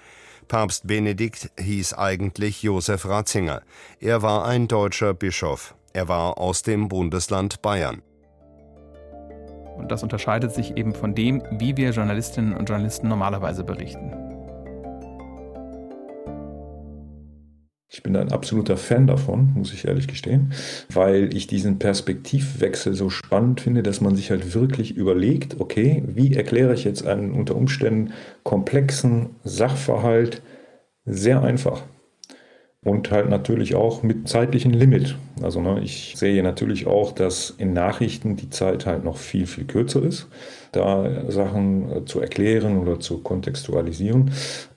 Papst 0.46 0.86
Benedikt 0.86 1.50
hieß 1.58 1.94
eigentlich 1.94 2.62
Josef 2.62 3.06
Ratzinger. 3.06 3.62
Er 4.00 4.22
war 4.22 4.46
ein 4.46 4.68
deutscher 4.68 5.14
Bischof. 5.14 5.74
Er 5.92 6.08
war 6.08 6.38
aus 6.38 6.62
dem 6.62 6.88
Bundesland 6.88 7.62
Bayern. 7.62 8.02
Und 9.78 9.92
das 9.92 10.02
unterscheidet 10.02 10.52
sich 10.52 10.76
eben 10.76 10.92
von 10.92 11.14
dem, 11.14 11.42
wie 11.52 11.76
wir 11.76 11.90
Journalistinnen 11.90 12.54
und 12.54 12.68
Journalisten 12.68 13.08
normalerweise 13.08 13.64
berichten. 13.64 14.12
Ich 17.90 18.02
bin 18.02 18.14
ein 18.16 18.32
absoluter 18.32 18.76
Fan 18.76 19.06
davon, 19.06 19.52
muss 19.54 19.72
ich 19.72 19.86
ehrlich 19.86 20.08
gestehen, 20.08 20.52
weil 20.92 21.34
ich 21.34 21.46
diesen 21.46 21.78
Perspektivwechsel 21.78 22.94
so 22.94 23.08
spannend 23.08 23.62
finde, 23.62 23.82
dass 23.82 24.02
man 24.02 24.14
sich 24.14 24.30
halt 24.30 24.54
wirklich 24.54 24.94
überlegt, 24.94 25.58
okay, 25.58 26.02
wie 26.06 26.34
erkläre 26.34 26.74
ich 26.74 26.84
jetzt 26.84 27.06
einen 27.06 27.32
unter 27.32 27.56
Umständen 27.56 28.12
komplexen 28.42 29.30
Sachverhalt 29.42 30.42
sehr 31.06 31.42
einfach 31.42 31.82
und 32.88 33.10
halt 33.10 33.28
natürlich 33.28 33.74
auch 33.74 34.02
mit 34.02 34.28
zeitlichen 34.28 34.72
Limit. 34.72 35.16
Also 35.42 35.60
ne, 35.60 35.80
ich 35.82 36.14
sehe 36.16 36.42
natürlich 36.42 36.86
auch, 36.86 37.12
dass 37.12 37.54
in 37.58 37.72
Nachrichten 37.72 38.36
die 38.36 38.50
Zeit 38.50 38.86
halt 38.86 39.04
noch 39.04 39.18
viel, 39.18 39.46
viel 39.46 39.64
kürzer 39.64 40.02
ist, 40.02 40.26
da 40.72 41.30
Sachen 41.30 41.90
äh, 41.90 42.04
zu 42.04 42.20
erklären 42.20 42.78
oder 42.78 42.98
zu 42.98 43.18
kontextualisieren. 43.18 44.30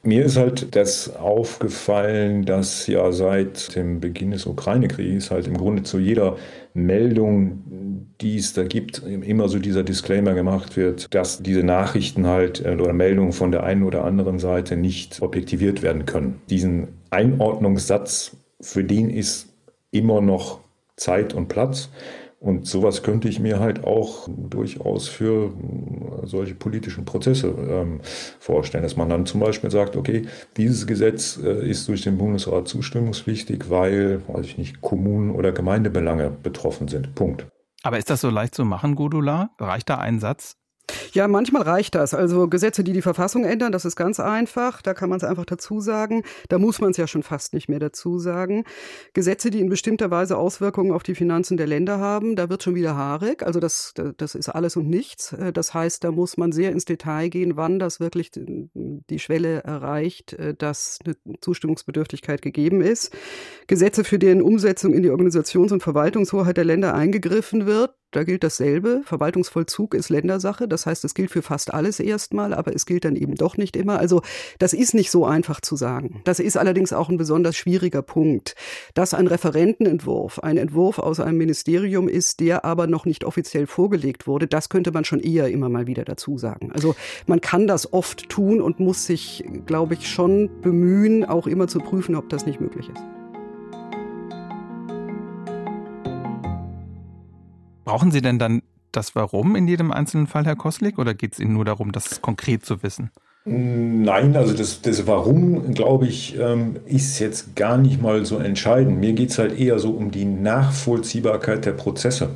Mir 0.04 0.26
ist 0.26 0.38
halt 0.38 0.76
das 0.76 1.16
aufgefallen, 1.16 2.46
dass 2.46 2.88
ja 2.88 3.12
seit 3.12 3.76
dem 3.76 4.00
Beginn 4.00 4.32
des 4.32 4.46
Ukraine-Krieges 4.46 5.32
halt 5.32 5.48
im 5.48 5.58
Grunde 5.58 5.84
zu 5.84 6.00
jeder 6.00 6.38
Meldung, 6.74 8.08
die 8.22 8.38
es 8.38 8.54
da 8.54 8.64
gibt, 8.64 9.00
immer 9.00 9.50
so 9.50 9.60
dieser 9.60 9.84
Disclaimer 9.84 10.34
gemacht 10.34 10.78
wird, 10.78 11.14
dass 11.14 11.42
diese 11.44 11.64
Nachrichten 11.64 12.28
halt 12.28 12.64
äh, 12.66 12.76
oder 12.76 12.94
Meldungen 12.94 13.34
von 13.34 13.52
der 13.52 13.64
einen 13.64 13.84
oder 13.84 14.06
anderen 14.06 14.40
Seite 14.40 14.78
nicht 14.78 15.22
objektiviert 15.22 15.82
werden 15.82 16.06
können. 16.06 16.42
Diesen 16.50 17.01
Einordnungssatz, 17.12 18.36
für 18.60 18.84
den 18.84 19.10
ist 19.10 19.50
immer 19.92 20.22
noch 20.22 20.60
Zeit 20.96 21.34
und 21.34 21.48
Platz. 21.48 21.90
Und 22.40 22.66
sowas 22.66 23.04
könnte 23.04 23.30
ich 23.30 23.40
mir 23.40 23.60
halt 23.60 23.84
auch 23.84 24.28
durchaus 24.28 25.08
für 25.08 25.52
äh, 25.52 26.26
solche 26.26 26.56
politischen 26.56 27.06
Prozesse 27.06 27.50
ähm, 27.50 28.00
vorstellen, 28.40 28.82
dass 28.82 28.96
man 28.96 29.10
dann 29.10 29.28
zum 29.28 29.42
Beispiel 29.42 29.70
sagt, 29.70 29.96
okay, 29.96 30.24
dieses 30.58 30.88
Gesetz 30.88 31.38
äh, 31.38 31.70
ist 31.70 31.88
durch 31.88 32.02
den 32.02 32.18
Bundesrat 32.18 32.68
zustimmungspflichtig, 32.68 33.70
weil, 33.70 34.28
weiß 34.28 34.48
ich 34.48 34.58
nicht, 34.58 34.82
Kommunen 34.82 35.30
oder 35.30 35.52
Gemeindebelange 35.52 36.32
betroffen 36.32 36.88
sind. 36.88 37.14
Punkt. 37.14 37.46
Aber 37.84 38.00
ist 38.00 38.10
das 38.10 38.22
so 38.22 38.32
leicht 38.32 38.56
zu 38.56 38.66
machen, 38.66 38.96
Gudula? 38.96 39.52
Reicht 39.60 39.90
da 39.90 40.00
ein 40.00 40.20
Satz? 40.20 40.58
Ja, 41.14 41.28
manchmal 41.28 41.64
reicht 41.64 41.96
das. 41.96 42.14
Also 42.14 42.48
Gesetze, 42.48 42.84
die 42.84 42.94
die 42.94 43.02
Verfassung 43.02 43.44
ändern, 43.44 43.72
das 43.72 43.86
ist 43.86 43.96
ganz 43.96 44.20
einfach. 44.20 44.82
Da 44.82 44.94
kann 44.94 45.10
man 45.10 45.18
es 45.18 45.24
einfach 45.24 45.46
dazu 45.46 45.80
sagen. 45.82 46.24
Da 46.50 46.58
muss 46.58 46.80
man 46.80 46.92
es 46.92 46.98
ja 46.98 47.08
schon 47.08 47.24
fast 47.24 47.54
nicht 47.54 47.70
mehr 47.70 47.80
dazu 47.80 48.18
sagen. 48.20 48.64
Gesetze, 49.14 49.52
die 49.52 49.60
in 49.60 49.70
bestimmter 49.70 50.12
Weise 50.12 50.38
Auswirkungen 50.38 50.92
auf 50.92 51.04
die 51.04 51.16
Finanzen 51.16 51.58
der 51.58 51.68
Länder 51.68 52.00
haben, 52.00 52.36
da 52.36 52.50
wird 52.50 52.64
schon 52.64 52.76
wieder 52.76 52.96
haarig. 52.96 53.44
Also 53.44 53.60
das, 53.60 53.94
das 54.18 54.36
ist 54.36 54.50
alles 54.50 54.76
und 54.76 54.90
nichts. 54.90 55.36
Das 55.54 55.74
heißt, 55.74 56.04
da 56.04 56.12
muss 56.12 56.38
man 56.38 56.52
sehr 56.52 56.72
ins 56.72 56.86
Detail 56.86 57.30
gehen, 57.30 57.58
wann 57.58 57.80
das 57.80 58.00
wirklich 58.00 58.32
die 58.34 59.20
Schwelle 59.20 59.64
erreicht, 59.64 60.38
dass 60.58 61.00
eine 61.06 61.16
Zustimmungsbedürftigkeit 61.42 62.42
gegeben 62.42 62.82
ist. 62.82 63.14
Gesetze, 63.68 64.04
für 64.04 64.20
deren 64.20 64.42
Umsetzung 64.42 64.94
in 64.94 65.04
die 65.04 65.10
Organisations- 65.12 65.74
und 65.74 65.84
Verwaltungshoheit 65.84 66.58
der 66.58 66.66
Länder 66.66 66.94
eingegriffen 66.94 67.66
wird, 67.66 67.94
da 68.12 68.24
gilt 68.24 68.44
dasselbe. 68.44 69.02
Verwaltungsvollzug 69.06 69.94
ist 69.94 70.10
Ländersache. 70.10 70.68
Das 70.68 70.86
heißt, 70.86 71.04
es 71.06 71.14
gilt 71.14 71.32
für 71.32 71.42
fast 71.42 71.74
alles 71.74 72.00
erstmal, 72.00 72.54
aber 72.54 72.76
es 72.76 72.86
gilt 72.86 73.06
dann 73.06 73.16
eben 73.16 73.36
doch 73.36 73.58
nicht 73.58 73.76
immer. 73.76 74.00
Also 74.00 74.22
das 74.60 74.74
ist 74.74 74.94
nicht 74.94 75.12
so 75.12 75.26
einfach 75.26 75.62
zu 75.62 75.76
sagen. 75.76 76.22
Das 76.26 76.40
ist 76.40 76.58
allerdings 76.58 76.94
auch 76.94 77.10
ein 77.10 77.18
besonders 77.18 77.56
schwieriger 77.56 78.02
Punkt. 78.02 78.56
Dass 78.94 79.14
ein 79.14 79.28
Referentenentwurf, 79.28 80.40
ein 80.40 80.58
Entwurf 80.58 81.00
aus 81.00 81.20
einem 81.20 81.38
Ministerium 81.38 82.08
ist, 82.10 82.40
der 82.42 82.66
aber 82.66 82.88
noch 82.88 83.06
nicht 83.06 83.24
offiziell 83.24 83.66
vorgelegt 83.68 84.28
wurde, 84.28 84.48
das 84.48 84.70
könnte 84.70 84.92
man 84.92 85.06
schon 85.06 85.20
eher 85.20 85.48
immer 85.50 85.70
mal 85.70 85.88
wieder 85.88 86.04
dazu 86.04 86.38
sagen. 86.38 86.72
Also 86.74 86.96
man 87.28 87.40
kann 87.40 87.68
das 87.68 87.94
oft 87.94 88.30
tun 88.30 88.62
und 88.62 88.80
muss 88.80 89.06
sich, 89.06 89.44
glaube 89.66 89.94
ich, 89.94 90.10
schon 90.10 90.50
bemühen, 90.62 91.24
auch 91.24 91.48
immer 91.48 91.68
zu 91.68 91.80
prüfen, 91.80 92.16
ob 92.16 92.30
das 92.30 92.46
nicht 92.46 92.60
möglich 92.60 92.90
ist. 92.90 93.21
Brauchen 97.92 98.12
Sie 98.12 98.22
denn 98.22 98.40
dann 98.40 98.62
das 98.94 99.16
Warum 99.16 99.58
in 99.58 99.68
jedem 99.68 99.92
einzelnen 99.92 100.26
Fall, 100.26 100.46
Herr 100.46 100.56
Koslik, 100.56 100.98
oder 100.98 101.14
geht 101.14 101.34
es 101.34 101.40
Ihnen 101.40 101.52
nur 101.52 101.66
darum, 101.66 101.92
das 101.92 102.22
konkret 102.22 102.66
zu 102.66 102.84
wissen? 102.84 103.12
Nein, 103.44 104.38
also 104.38 104.54
das, 104.54 104.82
das 104.82 105.08
Warum, 105.08 105.74
glaube 105.74 106.08
ich, 106.08 106.40
ähm, 106.40 106.78
ist 106.86 107.20
jetzt 107.20 107.54
gar 107.58 107.78
nicht 107.78 108.02
mal 108.02 108.26
so 108.26 108.38
entscheidend. 108.38 109.02
Mir 109.02 109.12
geht 109.12 109.32
es 109.32 109.40
halt 109.40 109.60
eher 109.60 109.78
so 109.78 109.92
um 109.92 110.10
die 110.10 110.24
Nachvollziehbarkeit 110.24 111.66
der 111.66 111.74
Prozesse. 111.74 112.30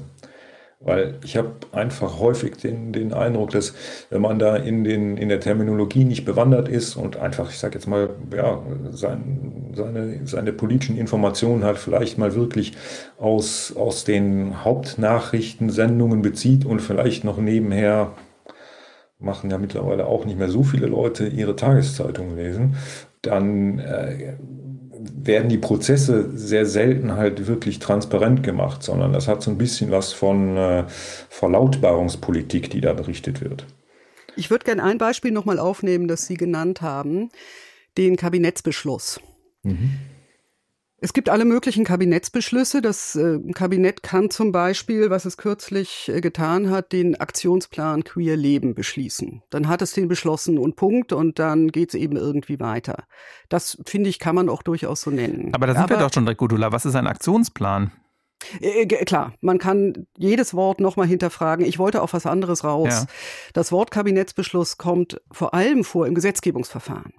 Weil 0.86 1.16
ich 1.24 1.36
habe 1.36 1.56
einfach 1.72 2.20
häufig 2.20 2.58
den, 2.58 2.94
den 2.94 3.12
Eindruck, 3.12 3.50
dass 3.50 3.74
wenn 4.12 4.22
man 4.22 4.38
da 4.38 4.56
in, 4.56 4.84
den, 4.84 5.18
in 5.18 5.30
der 5.30 5.40
Terminologie 5.40 6.06
nicht 6.06 6.26
bewandert 6.26 6.70
ist 6.70 6.96
und 6.96 7.18
einfach, 7.18 7.50
ich 7.50 7.58
sage 7.58 7.74
jetzt 7.74 7.88
mal, 7.88 8.12
ja, 8.34 8.62
sein, 8.92 9.74
seine, 9.74 10.20
seine 10.26 10.54
politischen 10.54 10.96
Informationen 10.96 11.64
halt 11.64 11.80
vielleicht 11.80 12.20
mal 12.20 12.36
wirklich 12.36 12.74
aus, 13.18 13.76
aus 13.76 14.04
den 14.04 14.64
Hauptnachrichtensendungen 14.64 16.22
bezieht 16.22 16.66
und 16.66 16.82
vielleicht 16.82 17.24
noch 17.24 17.40
nebenher 17.40 18.12
machen 19.18 19.50
ja 19.50 19.58
mittlerweile 19.58 20.06
auch 20.06 20.26
nicht 20.26 20.38
mehr 20.38 20.50
so 20.50 20.62
viele 20.62 20.86
Leute 20.86 21.26
ihre 21.28 21.56
Tageszeitungen 21.56 22.36
lesen, 22.36 22.76
dann 23.24 23.80
äh, 23.80 24.36
werden 25.26 25.50
die 25.50 25.58
Prozesse 25.58 26.30
sehr 26.36 26.66
selten 26.66 27.14
halt 27.14 27.48
wirklich 27.48 27.80
transparent 27.80 28.44
gemacht, 28.44 28.84
sondern 28.84 29.14
das 29.14 29.28
hat 29.28 29.42
so 29.42 29.52
ein 29.52 29.58
bisschen 29.58 29.92
was 29.92 30.14
von 30.14 30.58
äh, 30.58 30.84
Verlautbarungspolitik, 31.30 32.70
die 32.70 32.82
da 32.82 32.94
berichtet 32.94 33.42
wird. 33.42 33.66
Ich 34.36 34.50
würde 34.50 34.66
gerne 34.66 34.84
ein 34.84 34.98
Beispiel 34.98 35.32
nochmal 35.32 35.60
aufnehmen, 35.60 36.08
das 36.08 36.28
Sie 36.28 36.36
genannt 36.36 36.82
haben, 36.82 37.30
den 37.98 38.18
Kabinettsbeschluss. 38.18 39.20
Mhm. 39.64 39.92
Es 41.06 41.14
gibt 41.14 41.30
alle 41.30 41.46
möglichen 41.46 41.84
Kabinettsbeschlüsse. 41.84 42.82
Das 42.82 43.16
äh, 43.16 43.38
Kabinett 43.54 44.02
kann 44.02 44.32
zum 44.32 44.52
Beispiel, 44.52 45.12
was 45.12 45.26
es 45.26 45.38
kürzlich 45.38 46.10
äh, 46.10 46.20
getan 46.20 46.72
hat, 46.72 46.94
den 46.94 47.16
Aktionsplan 47.16 48.04
Queer 48.04 48.36
Leben 48.36 48.74
beschließen. 48.74 49.44
Dann 49.52 49.68
hat 49.68 49.84
es 49.84 49.94
den 49.94 50.08
beschlossen 50.08 50.58
und 50.58 50.78
Punkt 50.78 51.14
und 51.14 51.38
dann 51.38 51.68
geht 51.68 51.90
es 51.90 51.94
eben 51.94 52.18
irgendwie 52.18 52.60
weiter. 52.60 53.04
Das 53.50 53.78
finde 53.86 54.10
ich, 54.10 54.18
kann 54.18 54.34
man 54.34 54.50
auch 54.50 54.64
durchaus 54.64 55.02
so 55.02 55.12
nennen. 55.12 55.52
Aber 55.54 55.68
da 55.68 55.74
sind 55.74 55.84
Aber, 55.84 55.94
wir 55.94 56.00
doch 56.00 56.12
schon 56.12 56.26
direkt, 56.26 56.40
Gudula. 56.40 56.72
Was 56.72 56.88
ist 56.88 56.96
ein 56.96 57.06
Aktionsplan? 57.06 57.92
Äh, 58.60 58.88
klar, 58.88 59.34
man 59.42 59.60
kann 59.60 60.08
jedes 60.18 60.56
Wort 60.56 60.80
nochmal 60.80 61.06
hinterfragen. 61.06 61.68
Ich 61.68 61.78
wollte 61.78 62.02
auf 62.02 62.14
was 62.14 62.26
anderes 62.26 62.64
raus. 62.64 62.90
Ja. 62.90 63.06
Das 63.54 63.72
Wort 63.72 63.92
Kabinettsbeschluss 63.92 64.80
kommt 64.80 65.22
vor 65.32 65.54
allem 65.54 65.84
vor 65.84 66.08
im 66.08 66.16
Gesetzgebungsverfahren. 66.16 67.14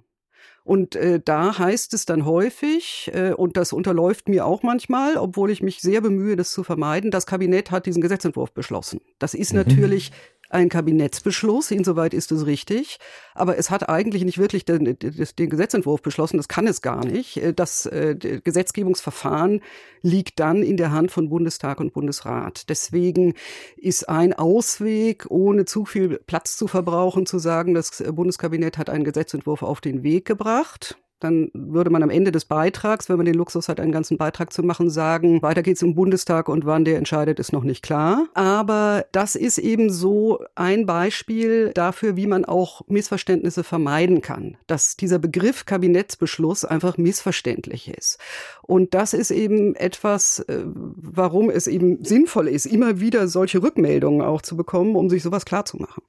Und 0.67 0.97
äh, 0.97 1.21
da 1.23 1.57
heißt 1.57 1.93
es 1.93 2.05
dann 2.05 2.25
häufig, 2.25 3.09
äh, 3.13 3.31
und 3.31 3.55
das 3.55 3.71
unterläuft 3.71 4.27
mir 4.27 4.45
auch 4.45 4.63
manchmal, 4.63 5.15
obwohl 5.15 5.49
ich 5.49 5.63
mich 5.63 5.79
sehr 5.79 6.01
bemühe, 6.01 6.35
das 6.35 6.51
zu 6.51 6.61
vermeiden, 6.61 7.09
das 7.09 7.25
Kabinett 7.25 7.71
hat 7.71 7.85
diesen 7.85 8.01
Gesetzentwurf 8.01 8.51
beschlossen. 8.51 8.99
Das 9.17 9.33
ist 9.33 9.53
mhm. 9.53 9.59
natürlich 9.59 10.11
ein 10.49 10.69
Kabinettsbeschluss, 10.69 11.71
insoweit 11.71 12.13
ist 12.13 12.31
es 12.31 12.45
richtig, 12.45 12.99
aber 13.35 13.57
es 13.57 13.69
hat 13.69 13.89
eigentlich 13.89 14.23
nicht 14.23 14.37
wirklich 14.37 14.65
den, 14.65 14.97
den, 14.97 15.49
Gesetzentwurf 15.49 16.01
beschlossen, 16.01 16.37
das 16.37 16.47
kann 16.47 16.67
es 16.67 16.81
gar 16.81 17.05
nicht. 17.05 17.41
Das 17.55 17.85
äh, 17.85 18.15
Gesetzgebungsverfahren 18.43 19.61
liegt 20.01 20.39
dann 20.39 20.63
in 20.63 20.77
der 20.77 20.91
Hand 20.91 21.11
von 21.11 21.29
Bundestag 21.29 21.79
und 21.79 21.93
Bundesrat. 21.93 22.69
Deswegen 22.69 23.33
ist 23.75 24.07
ein 24.07 24.33
Ausweg, 24.33 25.25
ohne 25.29 25.65
zu 25.65 25.85
viel 25.85 26.19
Platz 26.27 26.57
zu 26.57 26.67
verbrauchen, 26.67 27.25
zu 27.25 27.39
sagen, 27.39 27.73
das 27.73 28.03
Bundeskabinett 28.11 28.77
hat 28.77 28.89
einen 28.89 29.03
Gesetzentwurf 29.03 29.63
auf 29.63 29.81
den 29.81 30.03
Weg 30.03 30.25
gebracht. 30.25 30.97
Dann 31.19 31.49
würde 31.53 31.89
man 31.89 32.03
am 32.03 32.09
Ende 32.09 32.31
des 32.31 32.45
Beitrags, 32.45 33.09
wenn 33.09 33.17
man 33.17 33.25
den 33.25 33.35
Luxus 33.35 33.69
hat, 33.69 33.79
einen 33.79 33.91
ganzen 33.91 34.17
Beitrag 34.17 34.53
zu 34.53 34.61
machen, 34.61 34.89
sagen, 34.89 35.41
weiter 35.41 35.63
geht's 35.63 35.81
im 35.81 35.95
Bundestag 35.95 36.47
und 36.47 36.65
wann 36.65 36.85
der 36.85 36.97
entscheidet, 36.97 37.39
ist 37.39 37.53
noch 37.53 37.63
nicht 37.63 37.83
klar. 37.83 38.27
Aber 38.35 39.05
das 39.11 39.35
ist 39.35 39.57
eben 39.57 39.89
so 39.89 40.39
ein 40.55 40.85
Beispiel 40.85 41.71
dafür, 41.73 42.15
wie 42.15 42.27
man 42.27 42.45
auch 42.45 42.81
Missverständnisse 42.87 43.63
vermeiden 43.63 44.21
kann. 44.21 44.57
Dass 44.67 44.95
dieser 44.95 45.17
Begriff 45.17 45.65
Kabinettsbeschluss 45.65 46.65
einfach 46.65 46.97
missverständlich 46.97 47.89
ist. 47.89 48.19
Und 48.61 48.93
das 48.93 49.13
ist 49.13 49.31
eben 49.31 49.75
etwas, 49.75 50.39
äh, 50.39 50.63
warum 50.65 51.49
es 51.49 51.67
eben 51.67 52.03
sinnvoll 52.03 52.47
ist, 52.47 52.65
immer 52.65 52.99
wieder 52.99 53.27
solche 53.27 53.63
Rückmeldungen 53.63 54.21
auch 54.21 54.41
zu 54.41 54.55
bekommen, 54.55 54.95
um 54.95 55.09
sich 55.09 55.23
sowas 55.23 55.45
klarzumachen. 55.45 56.03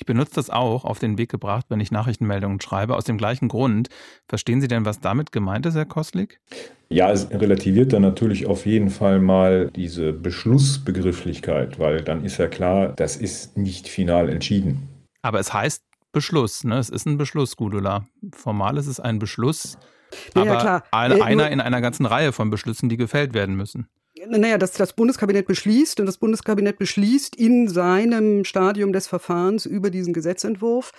Ich 0.00 0.06
benutze 0.06 0.32
das 0.36 0.48
auch 0.48 0.86
auf 0.86 0.98
den 0.98 1.18
Weg 1.18 1.30
gebracht, 1.30 1.66
wenn 1.68 1.78
ich 1.78 1.90
Nachrichtenmeldungen 1.90 2.58
schreibe, 2.62 2.96
aus 2.96 3.04
dem 3.04 3.18
gleichen 3.18 3.48
Grund. 3.48 3.90
Verstehen 4.26 4.62
Sie 4.62 4.66
denn, 4.66 4.86
was 4.86 5.00
damit 5.00 5.30
gemeint 5.30 5.66
ist, 5.66 5.74
Herr 5.74 5.84
Kostlik? 5.84 6.40
Ja, 6.88 7.12
es 7.12 7.30
relativiert 7.30 7.92
dann 7.92 8.00
natürlich 8.00 8.46
auf 8.46 8.64
jeden 8.64 8.88
Fall 8.88 9.20
mal 9.20 9.70
diese 9.76 10.14
Beschlussbegrifflichkeit, 10.14 11.78
weil 11.78 12.00
dann 12.00 12.24
ist 12.24 12.38
ja 12.38 12.46
klar, 12.46 12.94
das 12.96 13.18
ist 13.18 13.58
nicht 13.58 13.88
final 13.88 14.30
entschieden. 14.30 14.88
Aber 15.20 15.38
es 15.38 15.52
heißt 15.52 15.84
Beschluss, 16.12 16.64
ne? 16.64 16.78
Es 16.78 16.88
ist 16.88 17.04
ein 17.04 17.18
Beschluss, 17.18 17.56
Gudula. 17.56 18.06
Formal 18.32 18.78
ist 18.78 18.86
es 18.86 19.00
ein 19.00 19.18
Beschluss, 19.18 19.76
aber 20.34 20.46
ja, 20.46 20.60
klar. 20.60 20.82
einer 20.92 21.50
in 21.50 21.60
einer 21.60 21.82
ganzen 21.82 22.06
Reihe 22.06 22.32
von 22.32 22.48
Beschlüssen, 22.48 22.88
die 22.88 22.96
gefällt 22.96 23.34
werden 23.34 23.54
müssen. 23.54 23.86
Naja, 24.28 24.58
dass 24.58 24.72
das 24.72 24.92
Bundeskabinett 24.92 25.46
beschließt 25.46 26.00
und 26.00 26.06
das 26.06 26.18
Bundeskabinett 26.18 26.78
beschließt 26.78 27.36
in 27.36 27.68
seinem 27.68 28.44
Stadium 28.44 28.92
des 28.92 29.06
Verfahrens 29.06 29.66
über 29.66 29.90
diesen 29.90 30.12
Gesetzentwurf. 30.12 30.92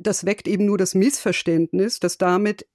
Das 0.00 0.24
weckt 0.24 0.46
eben 0.46 0.66
nur 0.66 0.78
das 0.78 0.94
Missverständnis, 0.94 2.00
dass 2.00 2.18
damit 2.18 2.66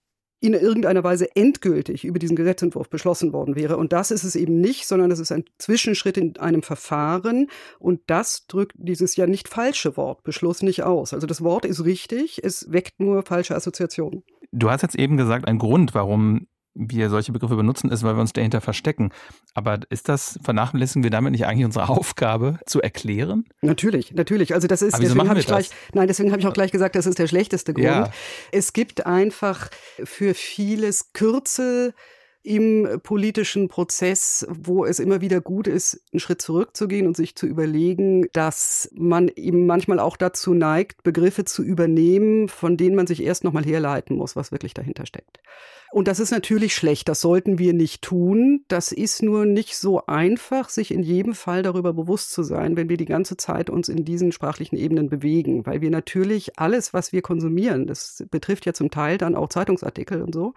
in 0.42 0.54
irgendeiner 0.54 1.04
Weise 1.04 1.36
endgültig 1.36 2.06
über 2.06 2.18
diesen 2.18 2.36
Gesetzentwurf 2.36 2.90
beschlossen 2.90 3.34
worden 3.34 3.56
wäre. 3.56 3.78
Und 3.78 3.92
das 3.92 4.10
ist 4.10 4.24
es 4.24 4.36
eben 4.36 4.62
nicht, 4.62 4.88
sondern 4.88 5.12
es 5.12 5.20
ist 5.20 5.32
ein 5.32 5.44
Zwischenschritt 5.58 6.18
in 6.18 6.38
einem 6.38 6.64
Verfahren. 6.64 7.48
Und 7.78 8.02
das 8.08 8.48
drückt 8.48 8.76
dieses 8.78 9.16
ja 9.18 9.28
nicht 9.28 9.50
falsche 9.50 9.98
Wort 9.98 10.24
Beschluss 10.24 10.62
nicht 10.62 10.84
aus. 10.84 11.14
Also 11.14 11.28
das 11.28 11.44
Wort 11.44 11.66
ist 11.66 11.84
richtig, 11.84 12.42
es 12.44 12.72
weckt 12.72 13.00
nur 13.00 13.24
falsche 13.24 13.56
Assoziationen. 13.56 14.24
Du 14.52 14.70
hast 14.70 14.82
jetzt 14.82 14.96
eben 14.96 15.18
gesagt, 15.18 15.48
ein 15.48 15.58
Grund, 15.58 15.94
warum 15.94 16.48
wir 16.76 17.10
solche 17.10 17.32
Begriffe 17.32 17.56
benutzen, 17.56 17.90
ist, 17.92 18.04
weil 18.04 18.16
wir 18.16 18.22
uns 18.22 18.34
dahinter 18.34 18.62
verstecken. 18.62 19.12
Aber 19.54 19.80
ist 19.90 20.10
das, 20.10 20.40
vernachlässigen 20.44 21.04
wir 21.04 21.10
damit 21.10 21.32
nicht 21.32 21.46
eigentlich 21.46 21.66
unsere 21.66 21.90
Aufgabe 21.90 22.60
zu 22.66 22.82
erklären? 22.82 23.46
Natürlich, 23.62 24.14
natürlich. 24.14 24.54
Also 24.54 24.68
das 24.68 24.82
ist, 24.82 24.94
Aber 24.94 25.04
deswegen 25.04 25.30
habe 25.30 25.40
ich 25.40 25.48
gleich, 25.48 25.70
nein, 25.94 26.08
deswegen 26.08 26.32
habe 26.32 26.42
ich 26.42 26.48
auch 26.48 26.54
gleich 26.54 26.72
gesagt, 26.72 26.96
das 26.96 27.06
ist 27.06 27.20
der 27.20 27.28
schlechteste 27.28 27.74
Grund. 27.74 27.86
Ja. 27.86 28.12
Es 28.52 28.74
gibt 28.74 29.06
einfach 29.06 29.70
für 30.04 30.34
vieles 30.34 31.14
Kürzel, 31.14 31.94
im 32.42 33.02
politischen 33.04 33.68
Prozess, 33.68 34.48
wo 34.50 34.86
es 34.86 35.00
immer 35.00 35.22
wieder 35.22 35.42
gut 35.42 35.68
ist, 35.68 36.02
einen 36.14 36.20
Schritt 36.20 36.42
zurückzugehen 36.42 37.06
und 37.06 37.18
sich 37.18 37.36
zu 37.36 37.46
überlegen, 37.46 38.28
dass 38.32 38.90
man 38.94 39.28
eben 39.36 39.66
manchmal 39.66 40.00
auch 40.00 40.16
dazu 40.16 40.54
neigt, 40.54 41.04
Begriffe 41.04 41.44
zu 41.44 41.64
übernehmen, 41.64 42.48
von 42.48 42.78
denen 42.78 42.96
man 42.96 43.08
sich 43.08 43.24
erst 43.24 43.44
nochmal 43.44 43.66
herleiten 43.66 44.16
muss, 44.16 44.36
was 44.36 44.52
wirklich 44.52 44.74
dahinter 44.74 45.06
steckt. 45.06 45.42
Und 45.92 46.08
das 46.08 46.20
ist 46.20 46.30
natürlich 46.30 46.76
schlecht, 46.76 47.10
das 47.10 47.22
sollten 47.22 47.58
wir 47.58 47.74
nicht 47.74 48.04
tun. 48.04 48.64
Das 48.68 48.92
ist 48.92 49.24
nur 49.24 49.46
nicht 49.46 49.76
so 49.76 50.06
einfach, 50.06 50.70
sich 50.70 50.92
in 50.92 51.02
jedem 51.02 51.34
Fall 51.34 51.64
darüber 51.64 51.94
bewusst 51.94 52.32
zu 52.32 52.44
sein, 52.44 52.78
wenn 52.78 52.90
wir 52.90 52.98
die 52.98 53.06
ganze 53.06 53.38
Zeit 53.38 53.70
uns 53.72 53.90
in 53.90 54.06
diesen 54.06 54.32
sprachlichen 54.32 54.78
Ebenen 54.78 55.10
bewegen, 55.10 55.66
weil 55.66 55.82
wir 55.82 55.90
natürlich 55.90 56.60
alles, 56.60 56.94
was 56.94 57.12
wir 57.12 57.24
konsumieren, 57.24 57.88
das 57.88 58.24
betrifft 58.30 58.68
ja 58.68 58.74
zum 58.74 58.92
Teil 58.92 59.18
dann 59.18 59.36
auch 59.36 59.50
Zeitungsartikel 59.50 60.22
und 60.22 60.34
so, 60.34 60.54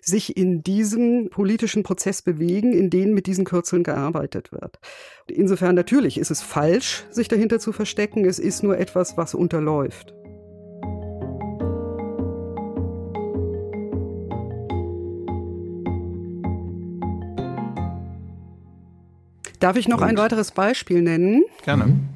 sich 0.00 0.36
in 0.36 0.62
diesem 0.62 1.30
politischen 1.30 1.82
Prozess 1.82 2.22
bewegen, 2.22 2.72
in 2.72 2.88
denen 2.88 3.12
mit 3.12 3.26
diesen 3.26 3.44
Kürzeln 3.44 3.82
gearbeitet 3.82 4.52
wird. 4.52 4.78
Insofern 5.26 5.74
natürlich 5.74 6.18
ist 6.18 6.30
es 6.30 6.42
falsch, 6.42 7.04
sich 7.10 7.26
dahinter 7.26 7.58
zu 7.58 7.72
verstecken. 7.72 8.24
Es 8.24 8.38
ist 8.38 8.62
nur 8.62 8.78
etwas, 8.78 9.16
was 9.16 9.34
unterläuft. 9.34 10.15
Darf 19.60 19.76
ich 19.76 19.88
noch 19.88 19.98
Gut. 19.98 20.08
ein 20.08 20.16
weiteres 20.16 20.52
Beispiel 20.52 21.02
nennen? 21.02 21.44
Gerne. 21.64 21.86
Mhm. 21.86 22.08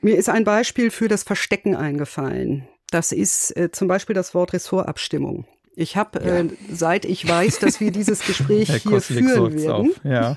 Mir 0.00 0.16
ist 0.16 0.28
ein 0.28 0.44
Beispiel 0.44 0.90
für 0.90 1.08
das 1.08 1.22
Verstecken 1.22 1.74
eingefallen. 1.74 2.68
Das 2.90 3.12
ist 3.12 3.56
äh, 3.56 3.70
zum 3.70 3.88
Beispiel 3.88 4.14
das 4.14 4.34
Wort 4.34 4.52
Ressortabstimmung. 4.52 5.44
Ich 5.74 5.96
habe, 5.96 6.20
ja. 6.24 6.38
äh, 6.40 6.48
seit 6.72 7.04
ich 7.04 7.26
weiß, 7.28 7.58
dass 7.60 7.80
wir 7.80 7.90
dieses 7.90 8.24
Gespräch 8.24 8.70
hier 8.82 9.00
führen 9.00 9.56
werden, 9.56 9.92
ja. 10.04 10.36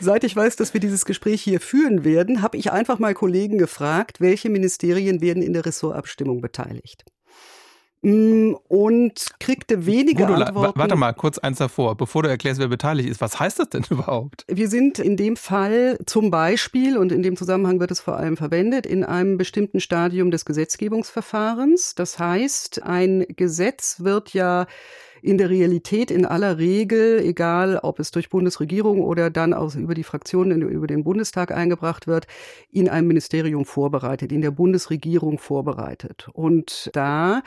seit 0.00 0.24
ich 0.24 0.34
weiß, 0.34 0.56
dass 0.56 0.72
wir 0.72 0.80
dieses 0.80 1.04
Gespräch 1.04 1.42
hier 1.42 1.60
führen 1.60 2.04
werden, 2.04 2.42
habe 2.42 2.56
ich 2.56 2.72
einfach 2.72 2.98
mal 2.98 3.14
Kollegen 3.14 3.58
gefragt, 3.58 4.20
welche 4.20 4.48
Ministerien 4.48 5.20
werden 5.20 5.42
in 5.42 5.52
der 5.52 5.66
Ressortabstimmung 5.66 6.40
beteiligt. 6.40 7.04
Mm, 8.02 8.54
und 8.68 9.26
kriegte 9.40 9.86
wenige 9.86 10.26
Gudula, 10.26 10.46
Antworten. 10.46 10.78
Warte 10.78 10.96
mal, 10.96 11.12
kurz 11.12 11.38
eins 11.38 11.58
davor, 11.58 11.96
bevor 11.96 12.22
du 12.22 12.28
erklärst, 12.28 12.60
wer 12.60 12.68
beteiligt 12.68 13.08
ist. 13.08 13.20
Was 13.20 13.40
heißt 13.40 13.58
das 13.58 13.70
denn 13.70 13.84
überhaupt? 13.90 14.44
Wir 14.48 14.68
sind 14.68 14.98
in 14.98 15.16
dem 15.16 15.36
Fall 15.36 15.98
zum 16.06 16.30
Beispiel, 16.30 16.98
und 16.98 17.10
in 17.10 17.22
dem 17.22 17.36
Zusammenhang 17.36 17.80
wird 17.80 17.90
es 17.90 18.00
vor 18.00 18.16
allem 18.16 18.36
verwendet, 18.36 18.86
in 18.86 19.02
einem 19.02 19.38
bestimmten 19.38 19.80
Stadium 19.80 20.30
des 20.30 20.44
Gesetzgebungsverfahrens. 20.44 21.94
Das 21.94 22.18
heißt, 22.18 22.82
ein 22.82 23.26
Gesetz 23.34 24.00
wird 24.00 24.32
ja 24.34 24.66
in 25.22 25.38
der 25.38 25.50
Realität 25.50 26.12
in 26.12 26.24
aller 26.24 26.58
Regel, 26.58 27.18
egal 27.18 27.78
ob 27.82 27.98
es 27.98 28.12
durch 28.12 28.30
Bundesregierung 28.30 29.00
oder 29.00 29.30
dann 29.30 29.54
aus, 29.54 29.74
über 29.74 29.94
die 29.94 30.04
Fraktionen 30.04 30.62
über 30.62 30.86
den 30.86 31.02
Bundestag 31.02 31.50
eingebracht 31.50 32.06
wird, 32.06 32.28
in 32.70 32.88
einem 32.88 33.08
Ministerium 33.08 33.64
vorbereitet, 33.64 34.30
in 34.30 34.42
der 34.42 34.52
Bundesregierung 34.52 35.38
vorbereitet. 35.38 36.28
Und 36.32 36.90
da 36.92 37.42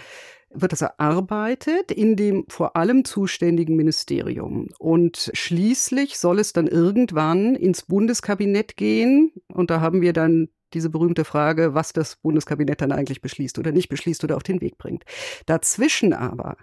wird 0.51 0.71
das 0.71 0.81
erarbeitet 0.81 1.91
in 1.91 2.15
dem 2.15 2.45
vor 2.49 2.75
allem 2.75 3.05
zuständigen 3.05 3.75
Ministerium. 3.75 4.69
Und 4.79 5.31
schließlich 5.33 6.17
soll 6.17 6.39
es 6.39 6.53
dann 6.53 6.67
irgendwann 6.67 7.55
ins 7.55 7.83
Bundeskabinett 7.83 8.77
gehen. 8.77 9.31
Und 9.47 9.69
da 9.69 9.81
haben 9.81 10.01
wir 10.01 10.13
dann 10.13 10.49
diese 10.73 10.89
berühmte 10.89 11.25
Frage, 11.25 11.73
was 11.73 11.93
das 11.93 12.15
Bundeskabinett 12.17 12.81
dann 12.81 12.91
eigentlich 12.91 13.21
beschließt 13.21 13.59
oder 13.59 13.71
nicht 13.71 13.89
beschließt 13.89 14.23
oder 14.23 14.35
auf 14.35 14.43
den 14.43 14.61
Weg 14.61 14.77
bringt. 14.77 15.03
Dazwischen 15.45 16.13
aber 16.13 16.57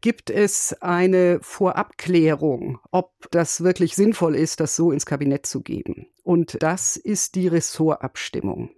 gibt 0.00 0.28
es 0.28 0.74
eine 0.82 1.38
Vorabklärung, 1.40 2.78
ob 2.90 3.12
das 3.30 3.62
wirklich 3.64 3.94
sinnvoll 3.94 4.34
ist, 4.34 4.60
das 4.60 4.76
so 4.76 4.92
ins 4.92 5.06
Kabinett 5.06 5.46
zu 5.46 5.62
geben. 5.62 6.08
Und 6.22 6.62
das 6.62 6.96
ist 6.96 7.36
die 7.36 7.48
Ressortabstimmung. 7.48 8.70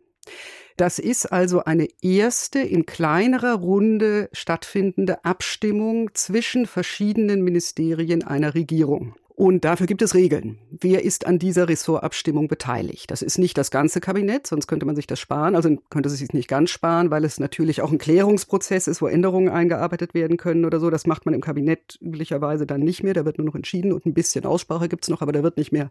Das 0.76 0.98
ist 0.98 1.32
also 1.32 1.64
eine 1.64 1.88
erste 2.02 2.58
in 2.58 2.84
kleinerer 2.84 3.54
Runde 3.54 4.28
stattfindende 4.32 5.24
Abstimmung 5.24 6.10
zwischen 6.14 6.66
verschiedenen 6.66 7.42
Ministerien 7.42 8.22
einer 8.22 8.54
Regierung. 8.54 9.14
Und 9.38 9.66
dafür 9.66 9.87
gibt 9.87 10.01
es 10.01 10.14
Regeln. 10.14 10.57
Wer 10.70 11.05
ist 11.05 11.27
an 11.27 11.38
dieser 11.38 11.68
Ressortabstimmung 11.68 12.49
beteiligt? 12.49 13.11
Das 13.11 13.20
ist 13.20 13.37
nicht 13.37 13.59
das 13.59 13.70
ganze 13.70 14.01
Kabinett, 14.01 14.46
sonst 14.46 14.66
könnte 14.66 14.87
man 14.87 14.96
sich 14.96 15.07
das 15.07 15.20
sparen. 15.20 15.55
Also 15.55 15.77
könnte 15.90 16.09
es 16.09 16.16
sich 16.16 16.33
nicht 16.33 16.49
ganz 16.49 16.70
sparen, 16.70 17.11
weil 17.11 17.22
es 17.22 17.38
natürlich 17.38 17.83
auch 17.83 17.92
ein 17.92 17.99
Klärungsprozess 17.99 18.87
ist, 18.87 19.03
wo 19.03 19.09
Änderungen 19.09 19.51
eingearbeitet 19.51 20.14
werden 20.14 20.38
können 20.38 20.64
oder 20.64 20.81
so. 20.81 20.88
Das 20.88 21.07
macht 21.07 21.27
man 21.27 21.35
im 21.35 21.42
Kabinett 21.42 21.99
üblicherweise 22.01 22.64
dann 22.66 22.81
nicht 22.81 23.03
mehr. 23.03 23.12
Da 23.12 23.27
wird 23.27 23.37
nur 23.37 23.46
noch 23.46 23.55
entschieden 23.55 23.92
und 23.92 24.07
ein 24.07 24.14
bisschen 24.14 24.46
Aussprache 24.46 24.88
gibt's 24.88 25.11
noch, 25.11 25.20
aber 25.20 25.33
da 25.33 25.42
wird 25.42 25.59
nicht 25.59 25.70
mehr 25.70 25.90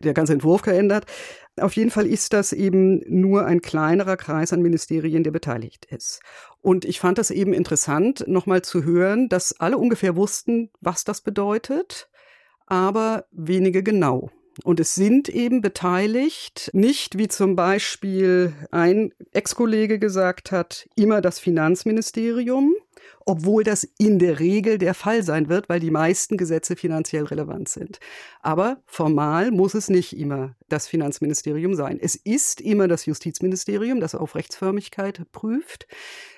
der 0.00 0.12
ganze 0.12 0.34
Entwurf 0.34 0.60
geändert. 0.60 1.06
Auf 1.58 1.76
jeden 1.76 1.90
Fall 1.90 2.06
ist 2.06 2.34
das 2.34 2.52
eben 2.52 3.00
nur 3.08 3.46
ein 3.46 3.62
kleinerer 3.62 4.18
Kreis 4.18 4.52
an 4.52 4.60
Ministerien, 4.60 5.24
der 5.24 5.30
beteiligt 5.30 5.86
ist. 5.86 6.20
Und 6.60 6.84
ich 6.84 7.00
fand 7.00 7.16
das 7.16 7.30
eben 7.30 7.54
interessant, 7.54 8.24
nochmal 8.28 8.60
zu 8.60 8.84
hören, 8.84 9.30
dass 9.30 9.58
alle 9.58 9.78
ungefähr 9.78 10.16
wussten, 10.16 10.68
was 10.82 11.04
das 11.04 11.22
bedeutet 11.22 12.10
aber 12.66 13.26
wenige 13.30 13.82
genau. 13.82 14.30
Und 14.62 14.78
es 14.78 14.94
sind 14.94 15.28
eben 15.28 15.60
beteiligt, 15.60 16.70
nicht 16.72 17.18
wie 17.18 17.26
zum 17.26 17.56
Beispiel 17.56 18.52
ein 18.70 19.12
Ex-Kollege 19.32 19.98
gesagt 19.98 20.52
hat, 20.52 20.88
immer 20.94 21.20
das 21.20 21.40
Finanzministerium, 21.40 22.74
obwohl 23.26 23.64
das 23.64 23.88
in 23.98 24.18
der 24.18 24.38
Regel 24.38 24.78
der 24.78 24.94
Fall 24.94 25.22
sein 25.22 25.48
wird, 25.48 25.68
weil 25.68 25.80
die 25.80 25.90
meisten 25.90 26.36
Gesetze 26.36 26.76
finanziell 26.76 27.24
relevant 27.24 27.68
sind. 27.68 27.98
Aber 28.42 28.82
formal 28.86 29.50
muss 29.50 29.74
es 29.74 29.88
nicht 29.88 30.16
immer 30.16 30.54
das 30.68 30.86
Finanzministerium 30.86 31.74
sein. 31.74 31.98
Es 32.00 32.14
ist 32.14 32.60
immer 32.60 32.86
das 32.86 33.06
Justizministerium, 33.06 33.98
das 33.98 34.14
auf 34.14 34.36
Rechtsförmigkeit 34.36 35.22
prüft. 35.32 35.88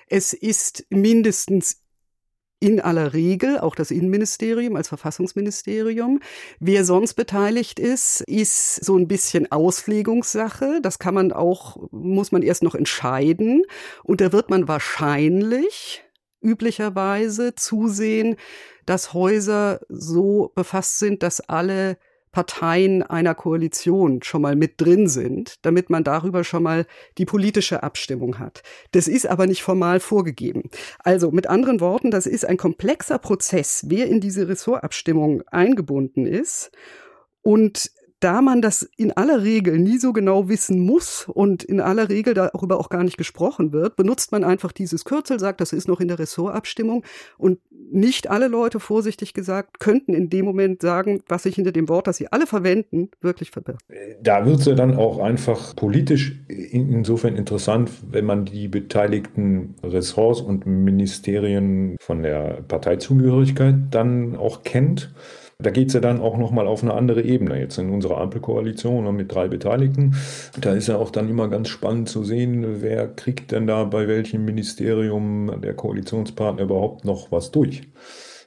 Es 0.07 0.33
ist 0.33 0.85
mindestens 0.89 1.81
in 2.59 2.79
aller 2.79 3.13
Regel 3.13 3.59
auch 3.59 3.75
das 3.75 3.91
Innenministerium 3.91 4.75
als 4.75 4.87
Verfassungsministerium. 4.87 6.19
Wer 6.59 6.85
sonst 6.85 7.13
beteiligt 7.13 7.79
ist, 7.79 8.21
ist 8.21 8.83
so 8.83 8.97
ein 8.97 9.07
bisschen 9.07 9.51
Auslegungssache. 9.51 10.79
Das 10.81 10.97
kann 10.97 11.13
man 11.13 11.31
auch, 11.31 11.77
muss 11.91 12.31
man 12.31 12.41
erst 12.41 12.63
noch 12.63 12.73
entscheiden. 12.73 13.63
Und 14.03 14.21
da 14.21 14.31
wird 14.31 14.49
man 14.49 14.67
wahrscheinlich 14.67 16.03
üblicherweise 16.41 17.53
zusehen, 17.55 18.37
dass 18.85 19.13
Häuser 19.13 19.81
so 19.89 20.51
befasst 20.55 20.99
sind, 20.99 21.21
dass 21.21 21.41
alle 21.41 21.97
Parteien 22.37 23.01
einer 23.01 23.33
Koalition 23.33 24.21
schon 24.21 24.43
mal 24.43 24.55
mit 24.55 24.79
drin 24.79 25.07
sind, 25.07 25.55
damit 25.63 25.89
man 25.89 26.03
darüber 26.03 26.43
schon 26.43 26.61
mal 26.61 26.85
die 27.17 27.25
politische 27.25 27.81
Abstimmung 27.81 28.37
hat. 28.37 28.61
Das 28.91 29.07
ist 29.07 29.25
aber 29.25 29.47
nicht 29.47 29.63
formal 29.63 29.99
vorgegeben. 29.99 30.69
Also 30.99 31.31
mit 31.31 31.47
anderen 31.47 31.79
Worten, 31.79 32.11
das 32.11 32.27
ist 32.27 32.45
ein 32.45 32.57
komplexer 32.57 33.17
Prozess, 33.17 33.85
wer 33.87 34.05
in 34.05 34.21
diese 34.21 34.47
Ressortabstimmung 34.47 35.41
eingebunden 35.47 36.27
ist. 36.27 36.69
Und 37.41 37.89
da 38.19 38.43
man 38.43 38.61
das 38.61 38.87
in 38.97 39.11
aller 39.11 39.43
Regel 39.43 39.79
nie 39.79 39.97
so 39.97 40.13
genau 40.13 40.47
wissen 40.47 40.79
muss 40.79 41.27
und 41.27 41.63
in 41.63 41.79
aller 41.79 42.09
Regel 42.09 42.35
darüber 42.35 42.79
auch 42.79 42.89
gar 42.89 43.03
nicht 43.03 43.17
gesprochen 43.17 43.71
wird, 43.71 43.95
benutzt 43.95 44.31
man 44.31 44.43
einfach 44.43 44.71
dieses 44.71 45.05
Kürzel, 45.05 45.39
sagt, 45.39 45.61
das 45.61 45.73
ist 45.73 45.87
noch 45.87 45.99
in 45.99 46.07
der 46.07 46.19
Ressortabstimmung 46.19 47.03
und 47.39 47.59
nicht 47.91 48.29
alle 48.29 48.47
Leute, 48.47 48.79
vorsichtig 48.79 49.33
gesagt, 49.33 49.79
könnten 49.79 50.13
in 50.13 50.29
dem 50.29 50.45
Moment 50.45 50.81
sagen, 50.81 51.21
was 51.27 51.43
sich 51.43 51.55
hinter 51.55 51.71
dem 51.71 51.89
Wort, 51.89 52.07
das 52.07 52.17
sie 52.17 52.31
alle 52.31 52.47
verwenden, 52.47 53.09
wirklich 53.21 53.51
verbirgt. 53.51 53.81
Da 54.21 54.45
wird 54.45 54.59
es 54.59 54.65
ja 54.65 54.75
dann 54.75 54.95
auch 54.95 55.19
einfach 55.19 55.75
politisch 55.75 56.39
insofern 56.47 57.35
interessant, 57.35 57.89
wenn 58.09 58.25
man 58.25 58.45
die 58.45 58.67
beteiligten 58.67 59.75
Ressorts 59.83 60.41
und 60.41 60.65
Ministerien 60.65 61.95
von 61.99 62.23
der 62.23 62.63
Parteizugehörigkeit 62.67 63.75
dann 63.91 64.35
auch 64.35 64.63
kennt 64.63 65.13
Da 65.59 65.71
geht 65.71 65.87
es 65.87 65.95
ja 65.95 65.99
dann 65.99 66.21
auch 66.21 66.37
nochmal 66.37 66.67
auf 66.67 66.83
eine 66.83 66.93
andere 66.93 67.23
Ebene. 67.23 67.59
Jetzt 67.59 67.79
in 67.79 67.89
unserer 67.89 68.19
Ampelkoalition 68.19 69.15
mit 69.15 69.33
drei 69.33 69.47
Beteiligten. 69.47 70.15
Da 70.61 70.73
ist 70.73 70.87
ja 70.87 70.97
auch 70.97 71.09
dann 71.09 71.29
immer 71.29 71.47
ganz 71.47 71.69
spannend 71.69 72.09
zu 72.09 72.23
sehen, 72.23 72.81
wer 72.81 73.07
kriegt 73.07 73.51
denn 73.51 73.65
da 73.65 73.83
bei 73.85 74.07
welchem 74.07 74.45
Ministerium 74.45 75.59
der 75.63 75.73
Koalitionspartner 75.73 76.61
überhaupt 76.61 77.05
noch 77.05 77.31
was 77.31 77.49
durch. 77.49 77.81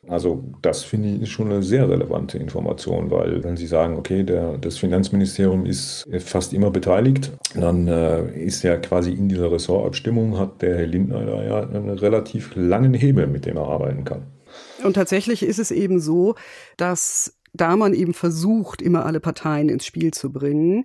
Also 0.06 0.44
das 0.62 0.84
finde 0.84 1.08
ich 1.08 1.22
ist 1.22 1.30
schon 1.30 1.50
eine 1.50 1.64
sehr 1.64 1.88
relevante 1.88 2.38
Information, 2.38 3.10
weil 3.10 3.42
wenn 3.42 3.56
Sie 3.56 3.66
sagen, 3.66 3.96
okay, 3.96 4.22
der, 4.22 4.56
das 4.58 4.78
Finanzministerium 4.78 5.66
ist 5.66 6.08
fast 6.20 6.52
immer 6.52 6.70
beteiligt, 6.70 7.32
dann 7.54 7.88
äh, 7.88 8.32
ist 8.38 8.62
ja 8.62 8.76
quasi 8.76 9.12
in 9.12 9.28
dieser 9.28 9.50
Ressortabstimmung 9.50 10.38
hat 10.38 10.62
der 10.62 10.78
Herr 10.78 10.86
Lindner 10.86 11.26
da 11.26 11.42
ja 11.42 11.60
einen 11.60 11.90
relativ 11.90 12.54
langen 12.54 12.94
Hebel, 12.94 13.26
mit 13.26 13.46
dem 13.46 13.56
er 13.56 13.66
arbeiten 13.66 14.04
kann. 14.04 14.22
Und 14.80 14.94
tatsächlich 14.94 15.42
ist 15.42 15.58
es 15.58 15.70
eben 15.70 16.00
so, 16.00 16.34
dass 16.76 17.36
da 17.52 17.76
man 17.76 17.94
eben 17.94 18.14
versucht, 18.14 18.80
immer 18.82 19.04
alle 19.06 19.20
Parteien 19.20 19.68
ins 19.68 19.84
Spiel 19.84 20.12
zu 20.12 20.32
bringen, 20.32 20.84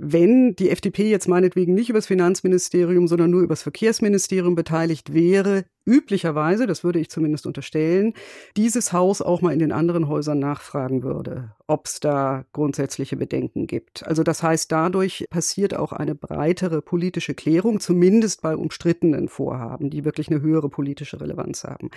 wenn 0.00 0.54
die 0.54 0.70
FDP 0.70 1.10
jetzt 1.10 1.28
meinetwegen 1.28 1.74
nicht 1.74 1.88
über 1.90 1.98
das 1.98 2.06
Finanzministerium, 2.06 3.08
sondern 3.08 3.30
nur 3.30 3.40
über 3.42 3.52
das 3.52 3.62
Verkehrsministerium 3.62 4.54
beteiligt 4.54 5.12
wäre, 5.12 5.64
üblicherweise, 5.88 6.66
das 6.66 6.84
würde 6.84 6.98
ich 6.98 7.08
zumindest 7.08 7.46
unterstellen, 7.46 8.12
dieses 8.56 8.92
Haus 8.92 9.22
auch 9.22 9.40
mal 9.40 9.52
in 9.52 9.58
den 9.58 9.72
anderen 9.72 10.06
Häusern 10.06 10.38
nachfragen 10.38 11.02
würde, 11.02 11.54
ob 11.66 11.86
es 11.86 12.00
da 12.00 12.44
grundsätzliche 12.52 13.16
Bedenken 13.16 13.66
gibt. 13.66 14.06
Also 14.06 14.22
das 14.22 14.42
heißt, 14.42 14.70
dadurch 14.70 15.24
passiert 15.30 15.74
auch 15.74 15.92
eine 15.92 16.14
breitere 16.14 16.82
politische 16.82 17.34
Klärung, 17.34 17.80
zumindest 17.80 18.42
bei 18.42 18.54
umstrittenen 18.54 19.28
Vorhaben, 19.28 19.88
die 19.90 20.04
wirklich 20.04 20.30
eine 20.30 20.42
höhere 20.42 20.68
politische 20.68 21.20
Relevanz 21.20 21.64
haben. 21.64 21.90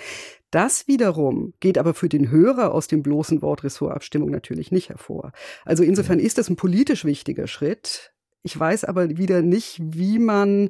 Das 0.50 0.88
wiederum 0.88 1.54
geht 1.60 1.78
aber 1.78 1.94
für 1.94 2.10
den 2.10 2.32
Hörer 2.32 2.74
aus 2.74 2.88
dem 2.88 3.04
bloßen 3.04 3.42
Wort 3.42 3.64
Ressortabstimmung 3.64 4.30
natürlich 4.30 4.72
nicht 4.72 4.90
hervor. 4.90 5.34
Also 5.66 5.84
insofern 5.84 6.20
ist 6.20 6.38
das 6.38 6.50
ein 6.50 6.56
politisch 6.56 7.04
wichtiger 7.04 7.48
Schritt. 7.48 8.14
Ich 8.44 8.58
weiß 8.60 8.86
aber 8.86 9.18
wieder 9.18 9.42
nicht, 9.42 9.80
wie 9.82 10.18
man 10.18 10.70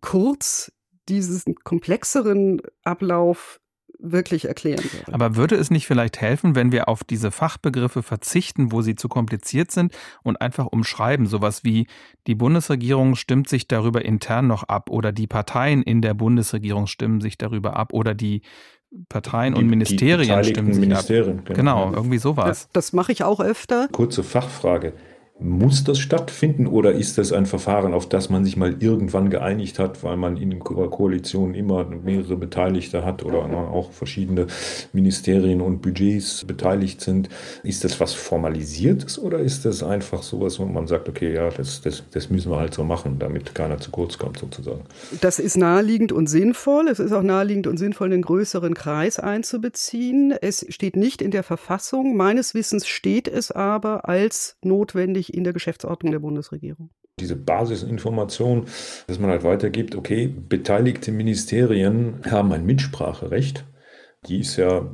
kurz 0.00 0.72
diesen 1.08 1.54
komplexeren 1.64 2.60
Ablauf 2.84 3.60
wirklich 3.98 4.44
erklären 4.46 4.84
würde. 4.84 5.12
Aber 5.12 5.34
würde 5.34 5.56
es 5.56 5.70
nicht 5.70 5.86
vielleicht 5.86 6.20
helfen, 6.20 6.54
wenn 6.54 6.72
wir 6.72 6.88
auf 6.88 7.02
diese 7.04 7.30
Fachbegriffe 7.30 8.02
verzichten, 8.02 8.70
wo 8.70 8.80
sie 8.80 8.94
zu 8.94 9.08
kompliziert 9.08 9.72
sind 9.72 9.92
und 10.22 10.40
einfach 10.40 10.66
umschreiben, 10.66 11.26
sowas 11.26 11.64
wie 11.64 11.86
die 12.26 12.34
Bundesregierung 12.36 13.16
stimmt 13.16 13.48
sich 13.48 13.66
darüber 13.66 14.04
intern 14.04 14.46
noch 14.46 14.64
ab 14.64 14.90
oder 14.90 15.12
die 15.12 15.26
Parteien 15.26 15.82
in 15.82 16.00
der 16.00 16.14
Bundesregierung 16.14 16.86
stimmen 16.86 17.20
sich 17.20 17.38
darüber 17.38 17.76
ab 17.76 17.92
oder 17.92 18.14
die 18.14 18.42
Parteien 19.08 19.54
die, 19.54 19.60
und 19.60 19.66
Ministerien 19.68 20.44
stimmen 20.44 20.72
sich 20.72 20.80
Ministerien, 20.80 21.40
ab. 21.40 21.46
Genau, 21.46 21.86
genau 21.86 21.96
irgendwie 21.96 22.18
sowas. 22.18 22.46
Das, 22.46 22.68
das 22.72 22.92
mache 22.92 23.12
ich 23.12 23.24
auch 23.24 23.40
öfter. 23.40 23.88
Kurze 23.92 24.22
Fachfrage. 24.22 24.92
Muss 25.40 25.84
das 25.84 26.00
stattfinden 26.00 26.66
oder 26.66 26.92
ist 26.92 27.16
das 27.16 27.32
ein 27.32 27.46
Verfahren, 27.46 27.94
auf 27.94 28.08
das 28.08 28.28
man 28.28 28.44
sich 28.44 28.56
mal 28.56 28.74
irgendwann 28.80 29.30
geeinigt 29.30 29.78
hat, 29.78 30.02
weil 30.02 30.16
man 30.16 30.36
in 30.36 30.58
Koalitionen 30.58 31.54
immer 31.54 31.84
mehrere 31.84 32.36
Beteiligte 32.36 33.04
hat 33.04 33.24
oder 33.24 33.44
auch 33.44 33.92
verschiedene 33.92 34.48
Ministerien 34.92 35.60
und 35.60 35.80
Budgets 35.80 36.44
beteiligt 36.44 37.00
sind? 37.00 37.28
Ist 37.62 37.84
das 37.84 38.00
was 38.00 38.14
Formalisiertes 38.14 39.16
oder 39.16 39.38
ist 39.38 39.64
das 39.64 39.84
einfach 39.84 40.24
sowas, 40.24 40.58
wo 40.58 40.64
man 40.64 40.88
sagt, 40.88 41.08
okay, 41.08 41.32
ja, 41.32 41.50
das, 41.50 41.82
das, 41.82 42.02
das 42.10 42.30
müssen 42.30 42.50
wir 42.50 42.58
halt 42.58 42.74
so 42.74 42.82
machen, 42.82 43.20
damit 43.20 43.54
keiner 43.54 43.78
zu 43.78 43.92
kurz 43.92 44.18
kommt 44.18 44.38
sozusagen? 44.38 44.80
Das 45.20 45.38
ist 45.38 45.56
naheliegend 45.56 46.10
und 46.10 46.26
sinnvoll. 46.26 46.88
Es 46.88 46.98
ist 46.98 47.12
auch 47.12 47.22
naheliegend 47.22 47.68
und 47.68 47.76
sinnvoll, 47.76 48.08
einen 48.08 48.22
größeren 48.22 48.74
Kreis 48.74 49.20
einzubeziehen. 49.20 50.32
Es 50.32 50.66
steht 50.68 50.96
nicht 50.96 51.22
in 51.22 51.30
der 51.30 51.44
Verfassung. 51.44 52.16
Meines 52.16 52.54
Wissens 52.54 52.88
steht 52.88 53.28
es 53.28 53.52
aber 53.52 54.08
als 54.08 54.56
notwendig 54.62 55.27
in 55.34 55.44
der 55.44 55.52
Geschäftsordnung 55.52 56.12
der 56.12 56.20
Bundesregierung. 56.20 56.90
Diese 57.20 57.36
Basisinformation, 57.36 58.66
dass 59.06 59.18
man 59.18 59.30
halt 59.30 59.44
weitergibt, 59.44 59.94
okay, 59.96 60.28
beteiligte 60.28 61.12
Ministerien 61.12 62.20
haben 62.30 62.52
ein 62.52 62.64
Mitspracherecht. 62.64 63.64
Die 64.26 64.40
ist 64.40 64.56
ja 64.56 64.90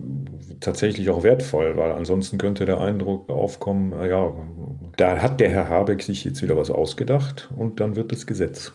tatsächlich 0.61 1.09
auch 1.11 1.23
wertvoll, 1.23 1.77
weil 1.77 1.93
ansonsten 1.93 2.39
könnte 2.39 2.67
der 2.67 2.81
Eindruck 2.81 3.31
aufkommen, 3.31 3.93
ja, 4.07 4.33
da 4.97 5.19
hat 5.21 5.41
der 5.41 5.51
Herr 5.51 5.69
Habeck 5.69 6.03
sich 6.03 6.25
jetzt 6.25 6.43
wieder 6.43 6.57
was 6.57 6.71
ausgedacht 6.71 7.51
und 7.57 7.81
dann 7.81 7.97
wird 7.97 8.13
es 8.13 8.27
Gesetz. 8.27 8.73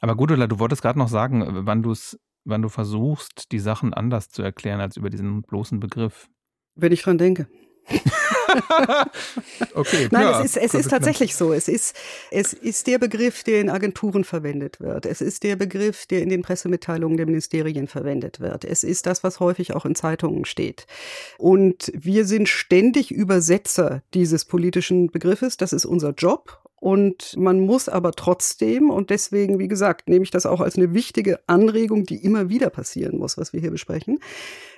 Aber 0.00 0.16
Gudula, 0.16 0.46
du 0.46 0.58
wolltest 0.58 0.82
gerade 0.82 0.98
noch 0.98 1.08
sagen, 1.08 1.44
wann 1.66 1.82
du 1.82 1.92
es 1.92 2.18
wann 2.44 2.62
du 2.62 2.68
versuchst, 2.68 3.52
die 3.52 3.58
Sachen 3.58 3.94
anders 3.94 4.28
zu 4.28 4.42
erklären 4.42 4.80
als 4.80 4.96
über 4.96 5.10
diesen 5.10 5.42
bloßen 5.42 5.80
Begriff. 5.80 6.28
Wenn 6.74 6.92
ich 6.92 7.02
dran 7.02 7.18
denke. 7.18 7.48
okay. 9.74 10.08
Nein, 10.10 10.22
ja, 10.22 10.40
es 10.40 10.56
ist, 10.56 10.56
es 10.56 10.74
ist 10.74 10.90
tatsächlich 10.90 11.36
so. 11.36 11.52
Es 11.52 11.68
ist, 11.68 11.94
es 12.30 12.52
ist 12.52 12.86
der 12.86 12.98
Begriff, 12.98 13.44
der 13.44 13.60
in 13.60 13.68
Agenturen 13.68 14.24
verwendet 14.24 14.80
wird. 14.80 15.06
Es 15.06 15.20
ist 15.20 15.42
der 15.42 15.56
Begriff, 15.56 16.06
der 16.06 16.22
in 16.22 16.28
den 16.28 16.42
Pressemitteilungen 16.42 17.16
der 17.16 17.26
Ministerien 17.26 17.86
verwendet 17.86 18.40
wird. 18.40 18.64
Es 18.64 18.84
ist 18.84 19.06
das, 19.06 19.22
was 19.22 19.40
häufig 19.40 19.74
auch 19.74 19.84
in 19.84 19.94
Zeitungen 19.94 20.44
steht. 20.44 20.86
Und 21.38 21.92
wir 21.94 22.24
sind 22.24 22.48
ständig 22.48 23.10
Übersetzer 23.10 24.02
dieses 24.14 24.44
politischen 24.44 25.10
Begriffes. 25.10 25.56
Das 25.56 25.72
ist 25.72 25.84
unser 25.84 26.10
Job. 26.10 26.63
Und 26.84 27.34
man 27.38 27.60
muss 27.60 27.88
aber 27.88 28.12
trotzdem, 28.12 28.90
und 28.90 29.08
deswegen, 29.08 29.58
wie 29.58 29.68
gesagt, 29.68 30.06
nehme 30.06 30.22
ich 30.22 30.30
das 30.30 30.44
auch 30.44 30.60
als 30.60 30.76
eine 30.76 30.92
wichtige 30.92 31.40
Anregung, 31.46 32.04
die 32.04 32.22
immer 32.22 32.50
wieder 32.50 32.68
passieren 32.68 33.16
muss, 33.16 33.38
was 33.38 33.54
wir 33.54 33.60
hier 33.60 33.70
besprechen, 33.70 34.18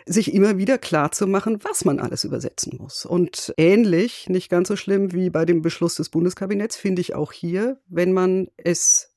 sich 0.07 0.33
immer 0.33 0.57
wieder 0.57 0.79
klar 0.79 1.11
zu 1.11 1.27
machen, 1.27 1.59
was 1.64 1.85
man 1.85 1.99
alles 1.99 2.23
übersetzen 2.23 2.79
muss. 2.79 3.07
Und 3.07 3.53
ähnlich, 3.57 4.29
nicht 4.29 4.51
ganz 4.51 4.69
so 4.69 4.77
schlimm 4.77 5.12
wie 5.14 5.31
bei 5.31 5.45
dem 5.45 5.62
Beschluss 5.62 5.97
des 5.97 6.09
Bundeskabinetts, 6.09 6.77
finde 6.77 7.01
ich 7.01 7.16
auch 7.16 7.33
hier, 7.33 7.81
wenn 7.88 8.12
man 8.12 8.51
es 8.57 9.12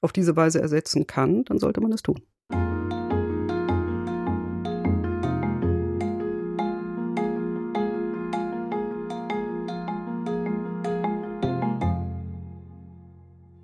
auf 0.00 0.14
diese 0.14 0.34
Weise 0.34 0.62
ersetzen 0.62 1.06
kann, 1.06 1.44
dann 1.44 1.58
sollte 1.58 1.82
man 1.82 1.92
es 1.92 2.00
tun. 2.00 2.22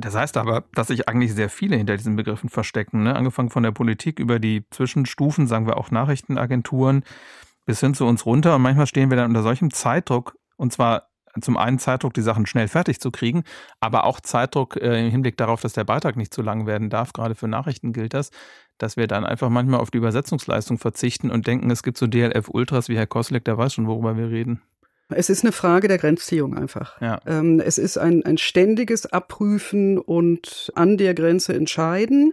Das 0.07 0.15
heißt 0.15 0.37
aber, 0.37 0.63
dass 0.73 0.87
sich 0.87 1.09
eigentlich 1.09 1.35
sehr 1.35 1.51
viele 1.51 1.75
hinter 1.75 1.97
diesen 1.97 2.15
Begriffen 2.15 2.49
verstecken. 2.49 3.03
Ne? 3.03 3.17
Angefangen 3.17 3.51
von 3.51 3.65
der 3.65 3.73
Politik 3.73 4.21
über 4.21 4.39
die 4.39 4.65
Zwischenstufen, 4.71 5.49
sagen 5.49 5.67
wir 5.67 5.77
auch 5.77 5.91
Nachrichtenagenturen, 5.91 7.03
bis 7.65 7.81
hin 7.81 7.93
zu 7.93 8.07
uns 8.07 8.25
runter. 8.25 8.55
Und 8.55 8.63
manchmal 8.63 8.87
stehen 8.87 9.11
wir 9.11 9.17
dann 9.17 9.31
unter 9.31 9.43
solchem 9.43 9.73
Zeitdruck, 9.73 10.39
und 10.55 10.73
zwar 10.73 11.09
zum 11.41 11.57
einen 11.57 11.81
Zeitdruck, 11.81 12.15
die 12.15 12.23
Sachen 12.23 12.47
schnell 12.47 12.69
fertig 12.69 13.01
zu 13.01 13.11
kriegen, 13.11 13.43
aber 13.81 14.05
auch 14.05 14.21
Zeitdruck 14.21 14.77
äh, 14.77 15.05
im 15.05 15.11
Hinblick 15.11 15.37
darauf, 15.39 15.61
dass 15.61 15.73
der 15.73 15.83
Beitrag 15.83 16.15
nicht 16.17 16.33
zu 16.33 16.41
lang 16.41 16.69
werden 16.69 16.89
darf. 16.89 17.13
Gerade 17.13 17.35
für 17.35 17.49
Nachrichten 17.49 17.93
gilt 17.93 18.15
das, 18.15 18.31
dass 18.79 18.97
wir 18.97 19.09
dann 19.09 19.27
einfach 19.27 19.49
manchmal 19.49 19.81
auf 19.81 19.91
die 19.91 19.99
Übersetzungsleistung 19.99 20.79
verzichten 20.79 21.33
und 21.33 21.49
denken, 21.49 21.69
es 21.73 21.83
gibt 21.83 21.99
so 21.99 22.07
DLF 22.07 22.49
Ultras 22.49 22.89
wie 22.89 22.97
Herr 22.97 23.09
Koslik, 23.09 23.45
der 23.45 23.59
weiß 23.59 23.75
schon, 23.75 23.89
worüber 23.89 24.17
wir 24.17 24.31
reden. 24.31 24.63
Es 25.09 25.31
ist 25.31 25.45
eine 25.45 25.53
Frage 25.53 25.89
der 25.89 25.99
Grenzziehung 25.99 26.57
einfach. 26.57 27.01
Ja. 27.01 27.21
Ähm, 27.27 27.61
es 27.61 27.79
ist 27.79 27.97
ein, 27.97 28.25
ein 28.25 28.39
ständiges 28.39 29.07
Abprüfen 29.07 29.99
und 29.99 30.73
an 30.75 30.97
der 30.97 31.15
Grenze 31.15 31.55
entscheiden. 31.55 32.33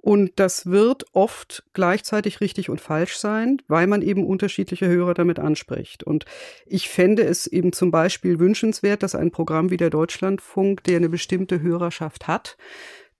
Und 0.00 0.32
das 0.36 0.66
wird 0.66 1.06
oft 1.12 1.64
gleichzeitig 1.74 2.40
richtig 2.40 2.70
und 2.70 2.80
falsch 2.80 3.16
sein, 3.18 3.60
weil 3.66 3.86
man 3.88 4.00
eben 4.00 4.24
unterschiedliche 4.24 4.86
Hörer 4.86 5.12
damit 5.12 5.38
anspricht. 5.38 6.04
Und 6.04 6.24
ich 6.66 6.88
fände 6.88 7.24
es 7.24 7.46
eben 7.46 7.72
zum 7.72 7.90
Beispiel 7.90 8.38
wünschenswert, 8.38 9.02
dass 9.02 9.16
ein 9.16 9.32
Programm 9.32 9.70
wie 9.70 9.76
der 9.76 9.90
Deutschlandfunk, 9.90 10.84
der 10.84 10.96
eine 10.96 11.08
bestimmte 11.08 11.60
Hörerschaft 11.60 12.28
hat, 12.28 12.56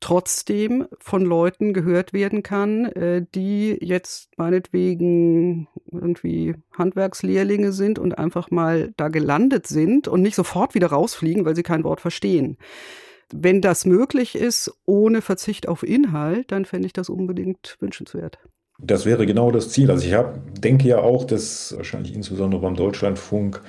trotzdem 0.00 0.86
von 1.00 1.24
Leuten 1.24 1.72
gehört 1.72 2.12
werden 2.12 2.42
kann, 2.42 2.86
äh, 2.86 3.24
die 3.34 3.76
jetzt 3.80 4.30
meinetwegen 4.36 5.68
irgendwie 5.90 6.54
Handwerkslehrlinge 6.76 7.72
sind 7.72 7.98
und 7.98 8.16
einfach 8.16 8.50
mal 8.50 8.92
da 8.96 9.08
gelandet 9.08 9.66
sind 9.66 10.08
und 10.08 10.22
nicht 10.22 10.34
sofort 10.34 10.74
wieder 10.74 10.88
rausfliegen, 10.88 11.44
weil 11.44 11.56
sie 11.56 11.62
kein 11.62 11.84
Wort 11.84 12.00
verstehen. 12.00 12.58
Wenn 13.32 13.60
das 13.60 13.84
möglich 13.84 14.34
ist, 14.36 14.72
ohne 14.86 15.20
Verzicht 15.20 15.68
auf 15.68 15.82
Inhalt, 15.82 16.50
dann 16.50 16.64
fände 16.64 16.86
ich 16.86 16.92
das 16.92 17.08
unbedingt 17.08 17.76
wünschenswert. 17.80 18.38
Das 18.80 19.04
wäre 19.04 19.26
genau 19.26 19.50
das 19.50 19.70
Ziel. 19.70 19.90
Also 19.90 20.06
ich 20.06 20.14
hab, 20.14 20.60
denke 20.60 20.86
ja 20.88 21.00
auch, 21.00 21.24
dass 21.24 21.76
wahrscheinlich 21.76 22.14
insbesondere 22.14 22.62
beim 22.62 22.76
Deutschlandfunk 22.76 23.60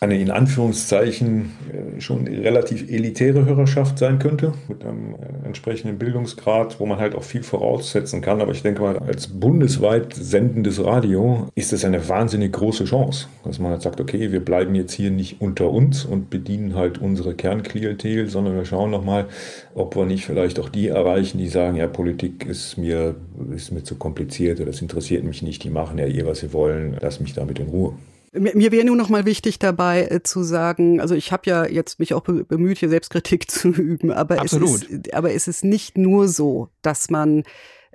eine 0.00 0.16
in 0.20 0.30
Anführungszeichen 0.30 1.50
äh, 1.72 2.00
schon 2.00 2.28
relativ 2.28 2.88
elitäre 2.88 3.44
Hörerschaft 3.44 3.98
sein 3.98 4.20
könnte, 4.20 4.52
mit 4.68 4.84
einem 4.84 5.14
äh, 5.14 5.46
entsprechenden 5.46 5.98
Bildungsgrad, 5.98 6.78
wo 6.78 6.86
man 6.86 6.98
halt 6.98 7.16
auch 7.16 7.24
viel 7.24 7.42
voraussetzen 7.42 8.20
kann. 8.20 8.40
Aber 8.40 8.52
ich 8.52 8.62
denke 8.62 8.80
mal, 8.80 8.96
als 8.98 9.26
bundesweit 9.26 10.14
sendendes 10.14 10.84
Radio 10.84 11.48
ist 11.56 11.72
es 11.72 11.84
eine 11.84 12.08
wahnsinnig 12.08 12.52
große 12.52 12.84
Chance, 12.84 13.26
dass 13.42 13.58
man 13.58 13.72
halt 13.72 13.82
sagt, 13.82 14.00
okay, 14.00 14.30
wir 14.30 14.44
bleiben 14.44 14.76
jetzt 14.76 14.92
hier 14.92 15.10
nicht 15.10 15.40
unter 15.40 15.68
uns 15.68 16.04
und 16.04 16.30
bedienen 16.30 16.76
halt 16.76 16.98
unsere 16.98 17.34
Kernklientel, 17.34 18.28
sondern 18.28 18.54
wir 18.54 18.64
schauen 18.64 18.92
nochmal, 18.92 19.26
ob 19.74 19.96
wir 19.96 20.06
nicht 20.06 20.26
vielleicht 20.26 20.60
auch 20.60 20.68
die 20.68 20.88
erreichen, 20.88 21.38
die 21.38 21.48
sagen, 21.48 21.76
ja, 21.76 21.88
Politik 21.88 22.46
ist 22.46 22.78
mir, 22.78 23.16
ist 23.52 23.72
mir 23.72 23.82
zu 23.82 23.96
kompliziert 23.96 24.60
oder 24.60 24.70
das 24.70 24.80
interessiert 24.80 25.24
mich 25.24 25.42
nicht, 25.42 25.64
die 25.64 25.70
machen 25.70 25.98
ja 25.98 26.06
eh, 26.06 26.24
was 26.24 26.38
sie 26.38 26.52
wollen, 26.52 26.96
lass 27.00 27.18
mich 27.18 27.34
damit 27.34 27.58
in 27.58 27.66
Ruhe. 27.66 27.94
Mir 28.32 28.72
wäre 28.72 28.84
nur 28.84 28.96
noch 28.96 29.08
mal 29.08 29.24
wichtig 29.24 29.58
dabei 29.58 30.04
äh, 30.04 30.22
zu 30.22 30.42
sagen, 30.42 31.00
also 31.00 31.14
ich 31.14 31.32
habe 31.32 31.48
ja 31.48 31.66
jetzt 31.66 31.98
mich 31.98 32.14
auch 32.14 32.22
bemüht, 32.22 32.78
hier 32.78 32.88
Selbstkritik 32.88 33.50
zu 33.50 33.68
üben, 33.68 34.10
aber 34.12 34.40
Absolut. 34.40 34.82
es 34.82 34.88
ist, 34.88 35.14
aber 35.14 35.32
es 35.32 35.48
ist 35.48 35.64
nicht 35.64 35.96
nur 35.96 36.28
so, 36.28 36.68
dass 36.82 37.10
man 37.10 37.44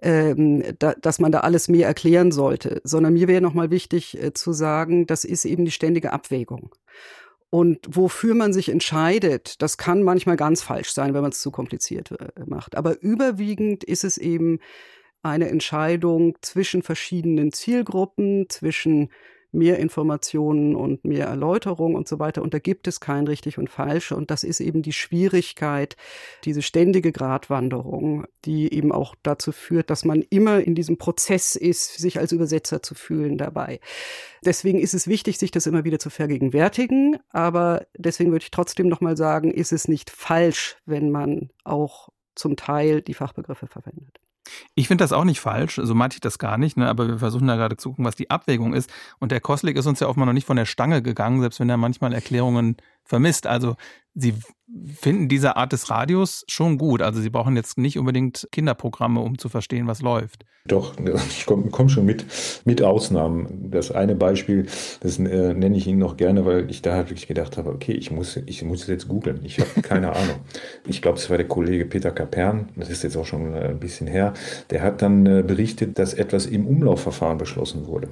ähm, 0.01 0.63
da, 0.79 0.93
dass 0.95 1.19
man 1.19 1.31
da 1.31 1.41
alles 1.41 1.69
mehr 1.69 1.87
erklären 1.87 2.31
sollte, 2.31 2.81
sondern 2.83 3.13
mir 3.13 3.27
wäre 3.27 3.41
noch 3.41 3.53
mal 3.53 3.71
wichtig 3.71 4.21
äh, 4.21 4.33
zu 4.33 4.51
sagen, 4.51 5.07
das 5.07 5.23
ist 5.23 5.45
eben 5.45 5.65
die 5.65 5.71
ständige 5.71 6.11
Abwägung. 6.11 6.75
Und 7.49 7.85
wofür 7.87 8.33
man 8.33 8.51
sich 8.51 8.69
entscheidet, 8.69 9.61
das 9.61 9.77
kann 9.77 10.01
manchmal 10.01 10.37
ganz 10.37 10.63
falsch 10.63 10.91
sein, 10.91 11.13
wenn 11.13 11.21
man 11.21 11.31
es 11.31 11.39
zu 11.39 11.51
kompliziert 11.51 12.11
äh, 12.11 12.31
macht. 12.45 12.75
Aber 12.75 13.01
überwiegend 13.01 13.83
ist 13.83 14.03
es 14.03 14.17
eben 14.17 14.59
eine 15.21 15.49
Entscheidung 15.49 16.35
zwischen 16.41 16.81
verschiedenen 16.81 17.53
Zielgruppen, 17.53 18.47
zwischen 18.49 19.09
mehr 19.53 19.79
Informationen 19.79 20.75
und 20.75 21.05
mehr 21.05 21.27
Erläuterung 21.27 21.95
und 21.95 22.07
so 22.07 22.19
weiter. 22.19 22.41
Und 22.41 22.53
da 22.53 22.59
gibt 22.59 22.87
es 22.87 22.99
kein 22.99 23.27
richtig 23.27 23.57
und 23.57 23.69
falsch. 23.69 24.11
Und 24.11 24.31
das 24.31 24.43
ist 24.43 24.59
eben 24.59 24.81
die 24.81 24.93
Schwierigkeit, 24.93 25.95
diese 26.43 26.61
ständige 26.61 27.11
Gratwanderung, 27.11 28.25
die 28.45 28.73
eben 28.73 28.91
auch 28.91 29.15
dazu 29.23 29.51
führt, 29.51 29.89
dass 29.89 30.05
man 30.05 30.21
immer 30.29 30.59
in 30.59 30.75
diesem 30.75 30.97
Prozess 30.97 31.55
ist, 31.55 31.97
sich 31.99 32.19
als 32.19 32.31
Übersetzer 32.31 32.81
zu 32.81 32.95
fühlen 32.95 33.37
dabei. 33.37 33.79
Deswegen 34.43 34.79
ist 34.79 34.93
es 34.93 35.07
wichtig, 35.07 35.37
sich 35.37 35.51
das 35.51 35.67
immer 35.67 35.83
wieder 35.83 35.99
zu 35.99 36.09
vergegenwärtigen. 36.09 37.19
Aber 37.29 37.85
deswegen 37.97 38.31
würde 38.31 38.43
ich 38.43 38.51
trotzdem 38.51 38.87
nochmal 38.87 39.17
sagen, 39.17 39.51
ist 39.51 39.71
es 39.71 39.87
nicht 39.87 40.09
falsch, 40.09 40.77
wenn 40.85 41.11
man 41.11 41.49
auch 41.63 42.09
zum 42.35 42.55
Teil 42.55 43.01
die 43.01 43.13
Fachbegriffe 43.13 43.67
verwendet. 43.67 44.19
Ich 44.75 44.87
finde 44.87 45.03
das 45.03 45.13
auch 45.13 45.23
nicht 45.23 45.39
falsch, 45.39 45.79
so 45.81 45.95
meinte 45.95 46.15
ich 46.15 46.21
das 46.21 46.39
gar 46.39 46.57
nicht, 46.57 46.77
ne? 46.77 46.87
aber 46.87 47.07
wir 47.07 47.17
versuchen 47.19 47.47
da 47.47 47.55
gerade 47.55 47.77
zu 47.77 47.89
gucken, 47.89 48.05
was 48.05 48.15
die 48.15 48.29
Abwägung 48.29 48.73
ist. 48.73 48.91
Und 49.19 49.31
der 49.31 49.41
Koslik 49.41 49.77
ist 49.77 49.85
uns 49.85 49.99
ja 49.99 50.07
offenbar 50.07 50.25
noch 50.25 50.33
nicht 50.33 50.47
von 50.47 50.57
der 50.57 50.65
Stange 50.65 51.01
gegangen, 51.01 51.41
selbst 51.41 51.59
wenn 51.59 51.69
er 51.69 51.77
manchmal 51.77 52.13
Erklärungen 52.13 52.77
vermisst. 53.05 53.47
Also 53.47 53.75
Sie 54.15 54.35
finden 54.99 55.27
diese 55.27 55.55
Art 55.55 55.73
des 55.73 55.89
Radios 55.89 56.45
schon 56.47 56.77
gut. 56.77 57.01
Also 57.01 57.19
Sie 57.19 57.29
brauchen 57.29 57.55
jetzt 57.55 57.77
nicht 57.77 57.97
unbedingt 57.97 58.47
Kinderprogramme, 58.51 59.19
um 59.19 59.37
zu 59.37 59.49
verstehen, 59.49 59.87
was 59.87 60.01
läuft. 60.01 60.45
Doch, 60.65 60.93
ich 61.29 61.45
komme 61.45 61.69
komm 61.71 61.89
schon 61.89 62.05
mit, 62.05 62.25
mit 62.63 62.81
Ausnahmen. 62.81 63.69
Das 63.69 63.91
eine 63.91 64.15
Beispiel, 64.15 64.67
das 65.01 65.19
äh, 65.19 65.53
nenne 65.53 65.75
ich 65.75 65.87
Ihnen 65.87 65.99
noch 65.99 66.15
gerne, 66.15 66.45
weil 66.45 66.69
ich 66.69 66.81
da 66.81 66.93
halt 66.93 67.09
wirklich 67.09 67.27
gedacht 67.27 67.57
habe, 67.57 67.71
okay, 67.71 67.93
ich 67.93 68.11
muss, 68.11 68.37
ich 68.37 68.63
muss 68.63 68.87
jetzt 68.87 69.07
googeln. 69.07 69.41
Ich 69.43 69.59
habe 69.59 69.69
keine 69.81 70.15
Ahnung. 70.15 70.37
Ich 70.87 71.01
glaube, 71.01 71.17
es 71.17 71.29
war 71.29 71.37
der 71.37 71.47
Kollege 71.47 71.85
Peter 71.85 72.11
Kapern, 72.11 72.69
das 72.75 72.89
ist 72.89 73.03
jetzt 73.03 73.17
auch 73.17 73.25
schon 73.25 73.53
äh, 73.53 73.69
ein 73.69 73.79
bisschen 73.79 74.07
her, 74.07 74.33
der 74.69 74.83
hat 74.83 75.01
dann 75.01 75.25
äh, 75.25 75.43
berichtet, 75.43 75.99
dass 75.99 76.13
etwas 76.13 76.45
im 76.45 76.65
Umlaufverfahren 76.65 77.37
beschlossen 77.37 77.87
wurde. 77.87 78.09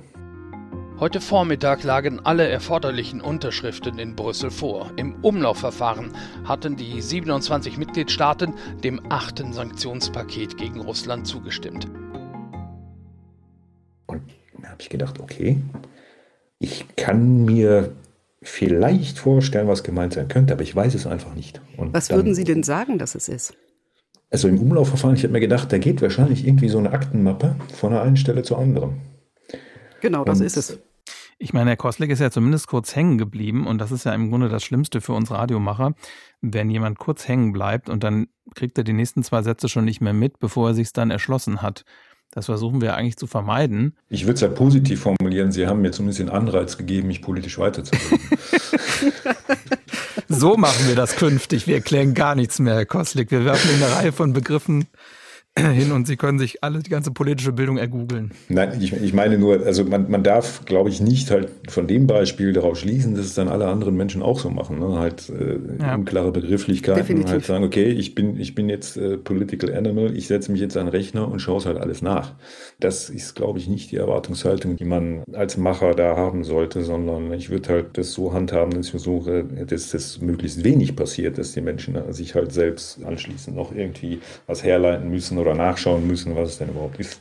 Heute 1.01 1.19
Vormittag 1.19 1.83
lagen 1.83 2.19
alle 2.25 2.47
erforderlichen 2.47 3.21
Unterschriften 3.21 3.97
in 3.97 4.15
Brüssel 4.15 4.51
vor. 4.51 4.91
Im 4.97 5.15
Umlaufverfahren 5.23 6.11
hatten 6.43 6.75
die 6.75 7.01
27 7.01 7.79
Mitgliedstaaten 7.79 8.53
dem 8.83 9.01
achten 9.09 9.51
Sanktionspaket 9.51 10.57
gegen 10.57 10.79
Russland 10.79 11.25
zugestimmt. 11.25 11.87
Und 14.05 14.21
da 14.61 14.69
habe 14.69 14.79
ich 14.79 14.89
gedacht, 14.89 15.19
okay, 15.19 15.57
ich 16.59 16.85
kann 16.95 17.45
mir 17.45 17.93
vielleicht 18.43 19.17
vorstellen, 19.17 19.67
was 19.67 19.81
gemeint 19.81 20.13
sein 20.13 20.27
könnte, 20.27 20.53
aber 20.53 20.61
ich 20.61 20.75
weiß 20.75 20.93
es 20.93 21.07
einfach 21.07 21.33
nicht. 21.33 21.61
Und 21.77 21.95
was 21.95 22.09
dann, 22.09 22.19
würden 22.19 22.35
Sie 22.35 22.43
denn 22.43 22.61
sagen, 22.61 22.99
dass 22.99 23.15
es 23.15 23.27
ist? 23.27 23.55
Also 24.29 24.47
im 24.47 24.61
Umlaufverfahren, 24.61 25.15
ich 25.15 25.23
habe 25.23 25.33
mir 25.33 25.39
gedacht, 25.39 25.71
da 25.71 25.79
geht 25.79 25.99
wahrscheinlich 26.03 26.45
irgendwie 26.45 26.69
so 26.69 26.77
eine 26.77 26.91
Aktenmappe 26.91 27.55
von 27.73 27.91
der 27.91 28.03
einen 28.03 28.17
Stelle 28.17 28.43
zur 28.43 28.59
anderen. 28.59 29.01
Genau, 30.01 30.23
das 30.25 30.39
Und 30.39 30.45
ist 30.45 30.57
es. 30.57 30.79
Ich 31.43 31.53
meine, 31.53 31.71
Herr 31.71 31.77
Kostlik 31.77 32.11
ist 32.11 32.19
ja 32.19 32.29
zumindest 32.29 32.67
kurz 32.67 32.95
hängen 32.95 33.17
geblieben 33.17 33.65
und 33.65 33.79
das 33.79 33.91
ist 33.91 34.03
ja 34.03 34.13
im 34.13 34.29
Grunde 34.29 34.47
das 34.47 34.63
Schlimmste 34.63 35.01
für 35.01 35.13
uns 35.13 35.31
Radiomacher, 35.31 35.95
wenn 36.39 36.69
jemand 36.69 36.99
kurz 36.99 37.27
hängen 37.27 37.51
bleibt 37.51 37.89
und 37.89 38.03
dann 38.03 38.27
kriegt 38.53 38.77
er 38.77 38.83
die 38.83 38.93
nächsten 38.93 39.23
zwei 39.23 39.41
Sätze 39.41 39.67
schon 39.67 39.85
nicht 39.85 40.01
mehr 40.01 40.13
mit, 40.13 40.37
bevor 40.39 40.69
er 40.69 40.73
sich 40.75 40.93
dann 40.93 41.09
erschlossen 41.09 41.63
hat. 41.63 41.83
Das 42.29 42.45
versuchen 42.45 42.79
wir 42.79 42.95
eigentlich 42.95 43.17
zu 43.17 43.25
vermeiden. 43.25 43.97
Ich 44.07 44.25
würde 44.25 44.35
es 44.35 44.41
ja 44.41 44.49
positiv 44.49 45.01
formulieren. 45.01 45.51
Sie 45.51 45.65
haben 45.65 45.81
mir 45.81 45.89
zumindest 45.89 46.19
den 46.19 46.29
Anreiz 46.29 46.77
gegeben, 46.77 47.07
mich 47.07 47.23
politisch 47.23 47.57
weiterzubilden. 47.57 48.19
so 50.29 50.57
machen 50.57 50.87
wir 50.87 50.95
das 50.95 51.15
künftig. 51.15 51.65
Wir 51.65 51.73
erklären 51.73 52.13
gar 52.13 52.35
nichts 52.35 52.59
mehr, 52.59 52.75
Herr 52.75 52.85
Kostlik. 52.85 53.31
Wir 53.31 53.45
werfen 53.45 53.83
eine 53.83 53.95
Reihe 53.95 54.11
von 54.11 54.33
Begriffen 54.33 54.85
hin 55.59 55.91
und 55.91 56.07
Sie 56.07 56.15
können 56.15 56.39
sich 56.39 56.63
alle 56.63 56.79
die 56.79 56.89
ganze 56.89 57.11
politische 57.11 57.51
Bildung 57.51 57.77
ergoogeln. 57.77 58.31
Nein, 58.47 58.79
ich, 58.79 58.93
ich 58.93 59.13
meine 59.13 59.37
nur, 59.37 59.65
also 59.65 59.83
man, 59.83 60.09
man 60.09 60.23
darf, 60.23 60.63
glaube 60.63 60.89
ich, 60.89 61.01
nicht 61.01 61.29
halt 61.29 61.49
von 61.67 61.87
dem 61.87 62.07
Beispiel 62.07 62.53
darauf 62.53 62.79
schließen, 62.79 63.15
dass 63.15 63.25
es 63.25 63.33
dann 63.33 63.49
alle 63.49 63.67
anderen 63.67 63.97
Menschen 63.97 64.21
auch 64.21 64.39
so 64.39 64.49
machen. 64.49 64.79
Ne? 64.79 64.97
Halt 64.97 65.29
äh, 65.29 65.59
ja. 65.77 65.95
unklare 65.95 66.31
Begrifflichkeiten 66.31 67.01
Definitiv. 67.01 67.31
halt 67.31 67.45
sagen, 67.45 67.65
okay, 67.65 67.89
ich 67.89 68.15
bin, 68.15 68.39
ich 68.39 68.55
bin 68.55 68.69
jetzt 68.69 68.95
äh, 68.95 69.17
Political 69.17 69.75
Animal, 69.75 70.15
ich 70.15 70.27
setze 70.27 70.53
mich 70.53 70.61
jetzt 70.61 70.77
an 70.77 70.85
den 70.85 70.91
Rechner 70.91 71.27
und 71.27 71.39
schaue 71.39 71.57
es 71.57 71.65
halt 71.65 71.77
alles 71.77 72.01
nach. 72.01 72.33
Das 72.79 73.09
ist, 73.09 73.35
glaube 73.35 73.59
ich, 73.59 73.67
nicht 73.67 73.91
die 73.91 73.97
Erwartungshaltung, 73.97 74.77
die 74.77 74.85
man 74.85 75.23
als 75.33 75.57
Macher 75.57 75.95
da 75.95 76.15
haben 76.15 76.45
sollte, 76.45 76.81
sondern 76.81 77.33
ich 77.33 77.49
würde 77.49 77.67
halt 77.67 77.97
das 77.97 78.13
so 78.13 78.31
handhaben, 78.31 78.71
dass 78.71 78.85
ich 78.85 78.91
versuche, 78.91 79.43
dass 79.43 79.91
das 79.91 80.21
möglichst 80.21 80.63
wenig 80.63 80.95
passiert, 80.95 81.37
dass 81.37 81.51
die 81.51 81.61
Menschen 81.61 81.97
sich 82.13 82.35
halt 82.35 82.53
selbst 82.53 83.03
anschließend 83.03 83.53
noch 83.53 83.75
irgendwie 83.75 84.21
was 84.47 84.63
herleiten 84.63 85.09
müssen 85.09 85.40
oder 85.41 85.55
nachschauen 85.55 86.07
müssen, 86.07 86.35
was 86.35 86.51
es 86.51 86.57
denn 86.59 86.69
überhaupt 86.69 86.99
ist. 86.99 87.19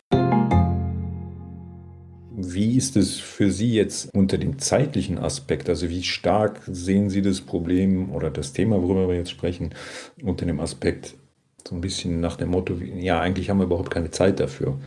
Wie 2.33 2.77
ist 2.77 2.97
es 2.97 3.19
für 3.19 3.51
Sie 3.51 3.75
jetzt 3.75 4.15
unter 4.15 4.39
dem 4.39 4.59
zeitlichen 4.59 5.19
Aspekt? 5.19 5.69
Also 5.69 5.89
wie 5.89 6.03
stark 6.03 6.63
sehen 6.67 7.11
Sie 7.11 7.23
das 7.23 7.41
Problem 7.41 8.13
oder 8.13 8.31
das 8.31 8.53
Thema, 8.53 8.83
worüber 8.83 9.09
wir 9.09 9.17
jetzt 9.17 9.31
sprechen, 9.31 9.75
unter 10.23 10.47
dem 10.47 10.61
Aspekt 10.61 11.17
so 11.69 11.75
ein 11.75 11.81
bisschen 11.81 12.21
nach 12.21 12.37
dem 12.37 12.51
Motto, 12.51 12.75
ja, 12.75 13.21
eigentlich 13.21 13.51
haben 13.51 13.59
wir 13.59 13.65
überhaupt 13.65 13.91
keine 13.91 14.11
Zeit 14.11 14.41
dafür. 14.41 14.79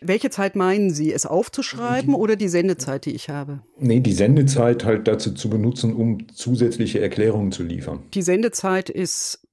Welche 0.00 0.30
Zeit 0.30 0.56
meinen 0.56 0.90
Sie, 0.90 1.12
es 1.12 1.26
aufzuschreiben 1.26 2.10
die, 2.10 2.16
oder 2.16 2.36
die 2.36 2.48
Sendezeit, 2.48 3.06
die 3.06 3.14
ich 3.14 3.30
habe? 3.30 3.60
Nee, 3.78 4.00
die 4.00 4.12
Sendezeit 4.12 4.84
halt 4.84 5.08
dazu 5.08 5.32
zu 5.32 5.48
benutzen, 5.48 5.94
um 5.94 6.28
zusätzliche 6.28 7.00
Erklärungen 7.00 7.50
zu 7.50 7.62
liefern. 7.62 8.02
Die 8.12 8.22
Sendezeit 8.22 8.90
ist 8.90 9.46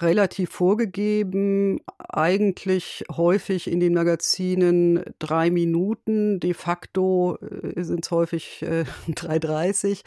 relativ 0.00 0.50
vorgegeben, 0.50 1.80
eigentlich 1.98 3.04
häufig 3.10 3.70
in 3.70 3.80
den 3.80 3.94
Magazinen 3.94 5.02
drei 5.18 5.50
Minuten, 5.50 6.40
de 6.40 6.54
facto 6.54 7.36
äh, 7.36 7.82
sind 7.82 8.04
es 8.04 8.10
häufig 8.10 8.62
äh, 8.62 8.84
3,30 9.08 10.02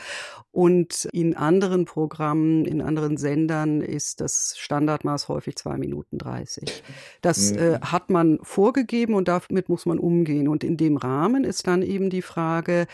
und 0.51 1.05
in 1.11 1.35
anderen 1.35 1.85
Programmen, 1.85 2.65
in 2.65 2.81
anderen 2.81 3.17
Sendern 3.17 3.81
ist 3.81 4.21
das 4.21 4.55
Standardmaß 4.57 5.27
häufig 5.27 5.55
zwei 5.55 5.77
Minuten 5.77 6.17
30. 6.17 6.83
Das 7.21 7.51
äh, 7.51 7.79
mhm. 7.79 7.91
hat 7.91 8.09
man 8.09 8.39
vorgegeben 8.43 9.13
und 9.13 9.27
damit 9.27 9.69
muss 9.69 9.85
man 9.85 9.99
umgehen 9.99 10.47
und 10.47 10.63
in 10.63 10.77
dem 10.77 10.97
Rahmen 10.97 11.43
ist 11.43 11.67
dann 11.67 11.81
eben 11.81 12.09
die 12.09 12.21
Frage, 12.21 12.87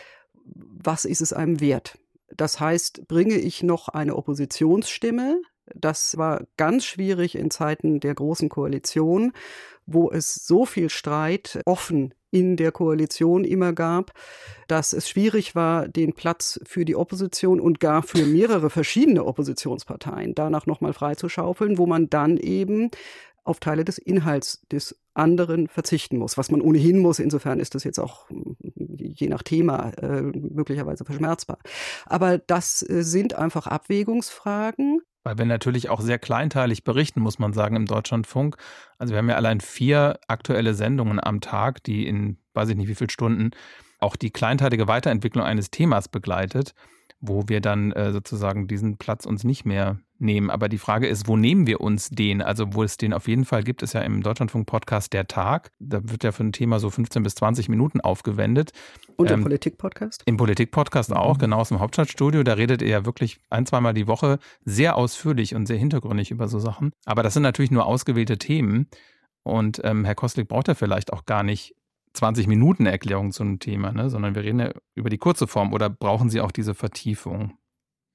was 0.46 1.06
ist 1.06 1.22
es 1.22 1.34
einem 1.34 1.60
wert? 1.60 1.98
Das 2.36 2.60
heißt, 2.60 3.08
bringe 3.08 3.36
ich 3.36 3.64
noch 3.64 3.90
eine 3.90 4.16
Oppositionsstimme, 4.16 5.42
das 5.74 6.18
war 6.18 6.46
ganz 6.58 6.86
schwierig 6.86 7.36
in 7.36 7.52
Zeiten 7.52 8.00
der 8.00 8.14
Großen 8.14 8.50
Koalition, 8.50 9.34
wo 9.86 10.12
es 10.12 10.36
so 10.36 10.66
viel 10.66 10.90
Streit 10.90 11.60
offen 11.66 12.14
in 12.32 12.58
der 12.58 12.72
Koalition 12.72 13.46
immer 13.46 13.72
gab, 13.72 14.12
dass 14.68 14.92
es 14.94 15.08
schwierig 15.08 15.56
war, 15.56 15.88
den 15.88 16.14
Platz 16.14 16.60
für 16.66 16.84
die 16.84 16.96
Opposition 16.96 17.62
und 17.62 17.80
gar 17.80 18.04
für 18.04 18.26
mehrere 18.26 18.70
verschiedene 18.70 19.24
Oppositionsparteien 19.24 20.36
danach 20.36 20.66
nochmal 20.66 20.94
freizuschaufeln, 20.94 21.78
wo 21.78 21.86
man 21.86 22.10
dann 22.10 22.38
eben 22.38 22.90
auf 23.46 23.60
Teile 23.60 23.86
des 23.86 24.00
Inhalts 24.00 24.62
des 24.72 25.00
anderen 25.14 25.68
verzichten 25.68 26.18
muss, 26.18 26.38
was 26.38 26.52
man 26.52 26.62
ohnehin 26.62 27.00
muss. 27.00 27.20
Insofern 27.20 27.60
ist 27.60 27.76
das 27.76 27.84
jetzt 27.84 28.00
auch 28.00 28.26
je 28.76 29.30
nach 29.30 29.44
Thema 29.44 29.92
äh, 30.02 30.22
möglicherweise 30.22 31.06
verschmerzbar. 31.06 31.60
Aber 32.06 32.38
das 32.40 32.88
äh, 32.90 33.04
sind 33.04 33.36
einfach 33.36 33.68
Abwägungsfragen. 33.68 35.02
Weil 35.26 35.38
wir 35.38 35.46
natürlich 35.46 35.90
auch 35.90 36.00
sehr 36.00 36.20
kleinteilig 36.20 36.86
berichten, 36.86 37.20
muss 37.20 37.40
man 37.40 37.52
sagen, 37.52 37.76
im 37.76 37.88
Deutschlandfunk. 37.88 38.56
Also 38.98 39.14
wir 39.14 39.18
haben 39.18 39.30
ja 39.30 39.36
allein 39.36 39.60
vier 39.60 40.20
aktuelle 40.28 40.74
Sendungen 40.74 41.22
am 41.22 41.42
Tag, 41.42 41.84
die 41.84 42.08
in 42.08 42.38
weiß 42.54 42.70
ich 42.70 42.78
nicht 42.78 42.88
wie 42.88 42.96
viele 42.96 43.10
Stunden 43.10 43.52
auch 44.00 44.16
die 44.16 44.32
kleinteilige 44.32 44.88
Weiterentwicklung 44.88 45.44
eines 45.44 45.72
Themas 45.72 46.08
begleitet, 46.08 46.74
wo 47.20 47.44
wir 47.48 47.62
dann 47.62 47.92
äh, 47.92 48.12
sozusagen 48.12 48.68
diesen 48.68 48.98
Platz 48.98 49.26
uns 49.26 49.44
nicht 49.44 49.66
mehr 49.66 50.00
nehmen. 50.20 50.50
Aber 50.50 50.70
die 50.70 50.78
Frage 50.78 51.08
ist, 51.08 51.28
wo 51.28 51.38
nehmen 51.38 51.68
wir 51.68 51.82
uns 51.82 52.10
den? 52.10 52.42
Also, 52.42 52.74
wo 52.74 52.84
es 52.84 52.98
den 52.98 53.14
auf 53.14 53.28
jeden 53.28 53.46
Fall 53.46 53.64
gibt, 53.64 53.82
ist 53.84 53.94
ja 53.94 54.02
im 54.02 54.24
Deutschlandfunk-Podcast 54.24 55.14
Der 55.14 55.28
Tag. 55.28 55.72
Da 55.80 56.02
wird 56.04 56.24
ja 56.24 56.32
für 56.32 56.44
ein 56.44 56.52
Thema 56.52 56.80
so 56.80 56.90
15 56.90 57.24
bis 57.24 57.36
20 57.36 57.70
Minuten 57.70 58.02
aufgewendet. 58.02 58.72
Und 59.18 59.32
im 59.32 59.40
ähm, 59.40 59.44
Politik-Podcast? 59.44 60.24
Im 60.26 60.38
Politik-Podcast 60.38 61.12
mhm. 61.12 61.18
auch, 61.18 61.38
genau 61.38 61.60
aus 61.60 61.70
dem 61.70 61.80
Hauptstadtstudio. 61.80 62.44
Da 62.44 62.54
redet 62.54 62.82
er 62.82 62.90
ja 62.90 63.06
wirklich 63.06 63.40
ein, 63.50 63.66
zweimal 63.66 63.94
die 63.94 64.08
Woche 64.08 64.40
sehr 64.64 64.96
ausführlich 64.96 65.56
und 65.56 65.66
sehr 65.66 65.78
hintergründig 65.78 66.32
über 66.32 66.48
so 66.48 66.60
Sachen. 66.60 66.92
Aber 67.06 67.24
das 67.24 67.34
sind 67.34 67.44
natürlich 67.44 67.72
nur 67.72 67.86
ausgewählte 67.86 68.38
Themen. 68.38 68.88
Und 69.44 69.82
ähm, 69.84 70.06
Herr 70.06 70.16
Kostlik 70.16 70.48
braucht 70.48 70.68
ja 70.68 70.74
vielleicht 70.74 71.14
auch 71.14 71.26
gar 71.26 71.44
nicht 71.44 71.76
20 72.14 72.48
Minuten 72.48 72.86
Erklärung 72.86 73.32
zu 73.32 73.44
einem 73.44 73.60
Thema, 73.60 73.92
ne? 73.92 74.10
sondern 74.10 74.36
wir 74.36 74.44
reden 74.44 74.60
ja 74.60 74.72
über 74.96 75.10
die 75.10 75.18
kurze 75.18 75.48
Form 75.48 75.74
oder 75.74 75.90
brauchen 75.90 76.30
Sie 76.30 76.42
auch 76.42 76.52
diese 76.52 76.74
Vertiefung? 76.74 77.58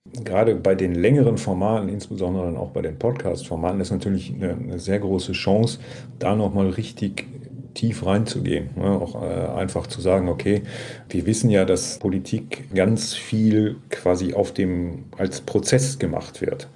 Gerade 0.06 0.54
bei 0.54 0.74
den 0.74 0.94
längeren 0.94 1.36
Formaten, 1.36 1.90
insbesondere 1.90 2.46
dann 2.46 2.56
auch 2.56 2.70
bei 2.70 2.80
den 2.80 2.98
Podcast-Formaten, 2.98 3.80
ist 3.80 3.90
natürlich 3.90 4.32
eine, 4.32 4.54
eine, 4.54 4.78
sehr 4.78 4.98
große 4.98 5.32
Chance, 5.32 5.78
da 6.18 6.34
nochmal 6.34 6.70
richtig 6.70 7.26
tief 7.74 8.06
reinzugehen. 8.06 8.70
Ne? 8.76 8.90
Auch 8.90 9.22
äh, 9.22 9.26
einfach 9.58 9.86
zu 9.86 10.00
sagen, 10.00 10.28
okay, 10.28 10.62
wir 11.10 11.26
wissen 11.26 11.50
ja, 11.50 11.66
dass 11.66 11.98
Politik 11.98 12.74
ganz 12.74 13.14
viel 13.14 13.76
quasi 13.90 14.32
auf 14.32 14.52
dem, 14.52 15.04
als 15.18 15.42
Prozess 15.42 15.98
gemacht 15.98 16.40
wird. 16.40 16.68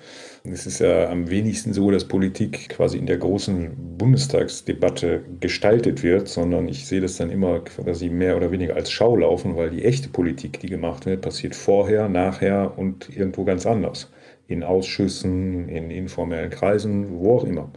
Es 0.47 0.67
ist 0.67 0.79
ja 0.81 1.09
am 1.09 1.31
wenigsten 1.31 1.73
so, 1.73 1.91
dass 1.91 2.07
Politik 2.07 2.69
quasi 2.69 2.99
in 2.99 3.07
der 3.07 3.17
großen 3.17 3.97
Bundestagsdebatte 3.99 5.25
gestaltet 5.41 6.03
wird, 6.03 6.29
sondern 6.29 6.69
ich 6.69 6.87
sehe 6.87 7.01
das 7.01 7.17
dann 7.17 7.31
immer 7.31 7.61
quasi 7.61 8.11
mehr 8.11 8.37
oder 8.37 8.51
weniger 8.51 8.75
als 8.77 8.91
Schau 8.91 9.17
laufen, 9.17 9.57
weil 9.57 9.71
die 9.71 9.85
echte 9.85 10.09
Politik, 10.11 10.61
die 10.61 10.69
gemacht 10.69 11.07
wird, 11.07 11.23
passiert 11.23 11.55
vorher, 11.55 12.09
nachher 12.11 12.77
und 12.79 13.09
irgendwo 13.09 13.45
ganz 13.45 13.65
anders. 13.65 14.11
In 14.47 14.63
Ausschüssen, 14.63 15.69
in 15.69 15.91
informellen 15.91 16.51
Kreisen, 16.51 17.19
wo 17.19 17.39
auch 17.39 17.45
immer. 17.45 17.71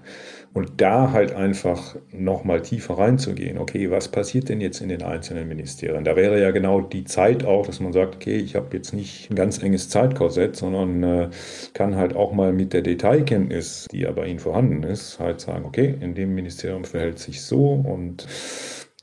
Und 0.54 0.82
da 0.82 1.12
halt 1.12 1.34
einfach 1.34 1.96
nochmal 2.12 2.62
tiefer 2.62 2.98
reinzugehen. 2.98 3.58
Okay, 3.58 3.92
was 3.92 4.08
passiert 4.08 4.50
denn 4.50 4.60
jetzt 4.60 4.82
in 4.82 4.90
den 4.90 5.04
einzelnen 5.04 5.48
Ministerien? 5.48 6.04
Da 6.04 6.16
wäre 6.16 6.42
ja 6.42 6.52
genau 6.52 6.82
die 6.82 7.04
Zeit 7.04 7.46
auch, 7.46 7.68
dass 7.68 7.80
man 7.80 7.94
sagt, 7.94 8.16
okay, 8.16 8.38
ich 8.38 8.56
habe 8.56 8.76
jetzt 8.76 8.94
nicht 8.94 9.30
ein 9.30 9.36
ganz 9.36 9.62
enges 9.62 9.90
Zeitkorsett, 9.90 10.56
sondern 10.56 11.04
äh, 11.04 11.30
kann 11.74 11.96
halt 11.96 12.16
auch 12.16 12.34
mal 12.34 12.54
mit 12.54 12.74
der 12.74 12.82
Detailkenntnis, 12.82 13.88
die 13.92 14.00
ja 14.00 14.12
bei 14.12 14.28
Ihnen 14.28 14.40
vorhanden 14.40 14.84
ist, 14.84 15.20
halt 15.20 15.42
sagen, 15.42 15.64
okay, 15.66 15.94
in 16.02 16.16
dem 16.16 16.34
Ministerium 16.34 16.86
verhält 16.86 17.20
sich 17.20 17.44
so 17.44 17.74
und 17.74 18.28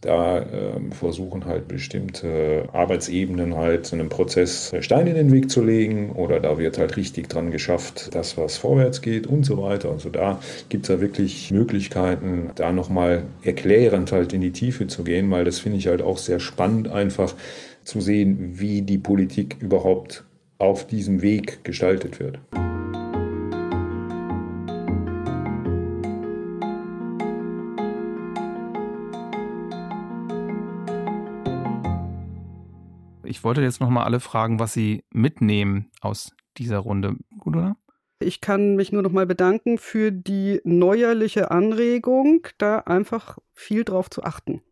da 0.05 0.39
äh, 0.39 0.45
versuchen 0.91 1.47
halt 1.47 1.67
bestimmte 1.67 2.69
Arbeitsebenen 2.73 3.57
halt 3.57 3.93
einem 3.93 4.09
Prozess 4.09 4.75
Steine 4.81 5.11
in 5.11 5.17
den 5.17 5.33
Weg 5.33 5.51
zu 5.51 5.63
legen 5.65 6.13
oder 6.13 6.41
da 6.41 6.59
wird 6.59 6.79
halt 6.79 6.97
richtig 6.97 7.29
dran 7.29 7.51
geschafft, 7.51 8.15
dass 8.15 8.37
was 8.37 8.57
vorwärts 8.57 9.01
geht 9.01 9.27
und 9.27 9.45
so 9.45 9.63
weiter. 9.63 9.91
Also 9.91 10.11
da 10.11 10.41
gibt 10.69 10.85
es 10.85 10.95
ja 10.95 11.01
wirklich 11.01 11.51
Möglichkeiten, 11.51 12.51
da 12.55 12.73
nochmal 12.73 13.23
erklärend 13.43 14.13
halt 14.13 14.33
in 14.33 14.41
die 14.41 14.53
Tiefe 14.53 14.87
zu 14.87 15.05
gehen, 15.05 15.31
weil 15.31 15.45
das 15.45 15.59
finde 15.59 15.79
ich 15.79 15.87
halt 15.87 16.03
auch 16.03 16.19
sehr 16.19 16.41
spannend 16.41 16.89
einfach 16.89 17.35
zu 17.83 18.01
sehen, 18.01 18.59
wie 18.59 18.83
die 18.83 18.99
Politik 18.99 19.57
überhaupt 19.61 20.25
auf 20.59 20.87
diesem 20.87 21.23
Weg 21.23 21.65
gestaltet 21.65 22.21
wird. 22.21 22.39
Ich 33.35 33.43
wollte 33.43 33.63
jetzt 33.63 33.81
nochmal 33.81 34.05
alle 34.05 34.21
fragen, 34.21 34.61
was 34.61 34.75
Sie 34.75 35.03
mitnehmen 35.11 35.91
aus 36.01 36.37
dieser 36.57 36.79
Runde. 36.79 37.17
Gut, 37.41 37.57
oder? 37.57 37.77
Ich 38.21 38.41
kann 38.41 38.77
mich 38.77 38.93
nur 38.93 39.03
noch 39.03 39.11
mal 39.11 39.27
bedanken 39.27 39.77
für 39.77 40.13
die 40.13 40.61
neuerliche 40.63 41.51
Anregung, 41.51 42.47
da 42.59 42.79
einfach 42.79 43.39
viel 43.53 43.83
drauf 43.83 44.09
zu 44.09 44.23
achten. 44.23 44.63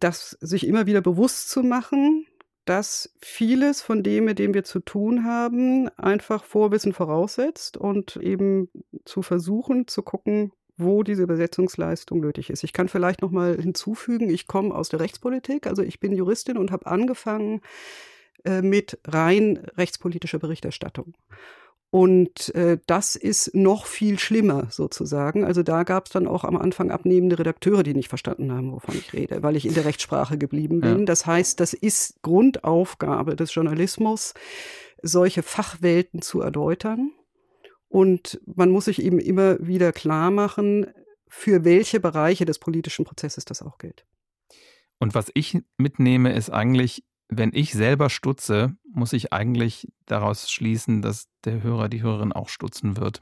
Das 0.00 0.36
sich 0.42 0.66
immer 0.66 0.84
wieder 0.84 1.00
bewusst 1.00 1.48
zu 1.48 1.62
machen, 1.62 2.26
dass 2.66 3.16
vieles 3.22 3.80
von 3.80 4.02
dem, 4.02 4.26
mit 4.26 4.38
dem 4.38 4.52
wir 4.52 4.64
zu 4.64 4.80
tun 4.80 5.24
haben, 5.24 5.88
einfach 5.96 6.44
Vorwissen 6.44 6.92
voraussetzt 6.92 7.78
und 7.78 8.16
eben 8.16 8.68
zu 9.06 9.22
versuchen, 9.22 9.88
zu 9.88 10.02
gucken, 10.02 10.52
wo 10.82 11.02
diese 11.02 11.22
Übersetzungsleistung 11.22 12.20
nötig 12.20 12.50
ist. 12.50 12.64
Ich 12.64 12.72
kann 12.72 12.88
vielleicht 12.88 13.22
noch 13.22 13.30
mal 13.30 13.56
hinzufügen, 13.60 14.30
ich 14.30 14.46
komme 14.46 14.74
aus 14.74 14.88
der 14.88 15.00
Rechtspolitik, 15.00 15.66
also 15.66 15.82
ich 15.82 16.00
bin 16.00 16.12
Juristin 16.12 16.58
und 16.58 16.70
habe 16.70 16.86
angefangen 16.86 17.60
äh, 18.44 18.62
mit 18.62 18.98
rein 19.06 19.58
rechtspolitischer 19.76 20.38
Berichterstattung. 20.38 21.14
Und 21.94 22.54
äh, 22.54 22.78
das 22.86 23.16
ist 23.16 23.54
noch 23.54 23.84
viel 23.84 24.18
schlimmer 24.18 24.68
sozusagen. 24.70 25.44
Also 25.44 25.62
da 25.62 25.82
gab 25.82 26.06
es 26.06 26.12
dann 26.12 26.26
auch 26.26 26.42
am 26.42 26.56
Anfang 26.56 26.90
abnehmende 26.90 27.38
Redakteure, 27.38 27.82
die 27.82 27.92
nicht 27.92 28.08
verstanden 28.08 28.50
haben, 28.50 28.72
wovon 28.72 28.96
ich 28.96 29.12
rede, 29.12 29.42
weil 29.42 29.56
ich 29.56 29.66
in 29.66 29.74
der 29.74 29.84
Rechtssprache 29.84 30.38
geblieben 30.38 30.80
bin. 30.80 31.00
Ja. 31.00 31.04
Das 31.04 31.26
heißt, 31.26 31.60
das 31.60 31.74
ist 31.74 32.22
Grundaufgabe 32.22 33.36
des 33.36 33.54
Journalismus, 33.54 34.32
solche 35.02 35.42
Fachwelten 35.42 36.22
zu 36.22 36.40
erläutern 36.40 37.10
und 37.92 38.40
man 38.46 38.70
muss 38.70 38.86
sich 38.86 39.02
eben 39.02 39.18
immer 39.18 39.58
wieder 39.60 39.92
klar 39.92 40.30
machen, 40.30 40.86
für 41.28 41.62
welche 41.64 42.00
Bereiche 42.00 42.46
des 42.46 42.58
politischen 42.58 43.04
Prozesses 43.04 43.44
das 43.44 43.60
auch 43.60 43.76
gilt. 43.76 44.06
Und 44.98 45.14
was 45.14 45.30
ich 45.34 45.58
mitnehme, 45.76 46.32
ist 46.32 46.48
eigentlich, 46.48 47.04
wenn 47.28 47.50
ich 47.52 47.74
selber 47.74 48.08
stutze, 48.08 48.74
muss 48.90 49.12
ich 49.12 49.34
eigentlich 49.34 49.92
daraus 50.06 50.50
schließen, 50.50 51.02
dass 51.02 51.28
der 51.44 51.62
Hörer, 51.62 51.90
die 51.90 52.02
Hörerin 52.02 52.32
auch 52.32 52.48
stutzen 52.48 52.96
wird. 52.96 53.20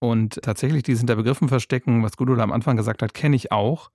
Und 0.00 0.42
tatsächlich 0.42 0.82
dieses 0.82 1.02
hinter 1.02 1.14
Begriffen 1.14 1.48
verstecken, 1.48 2.02
was 2.02 2.16
Gudula 2.16 2.42
am 2.42 2.52
Anfang 2.52 2.76
gesagt 2.76 3.00
hat, 3.00 3.14
kenne 3.14 3.36
ich 3.36 3.52
auch. 3.52 3.92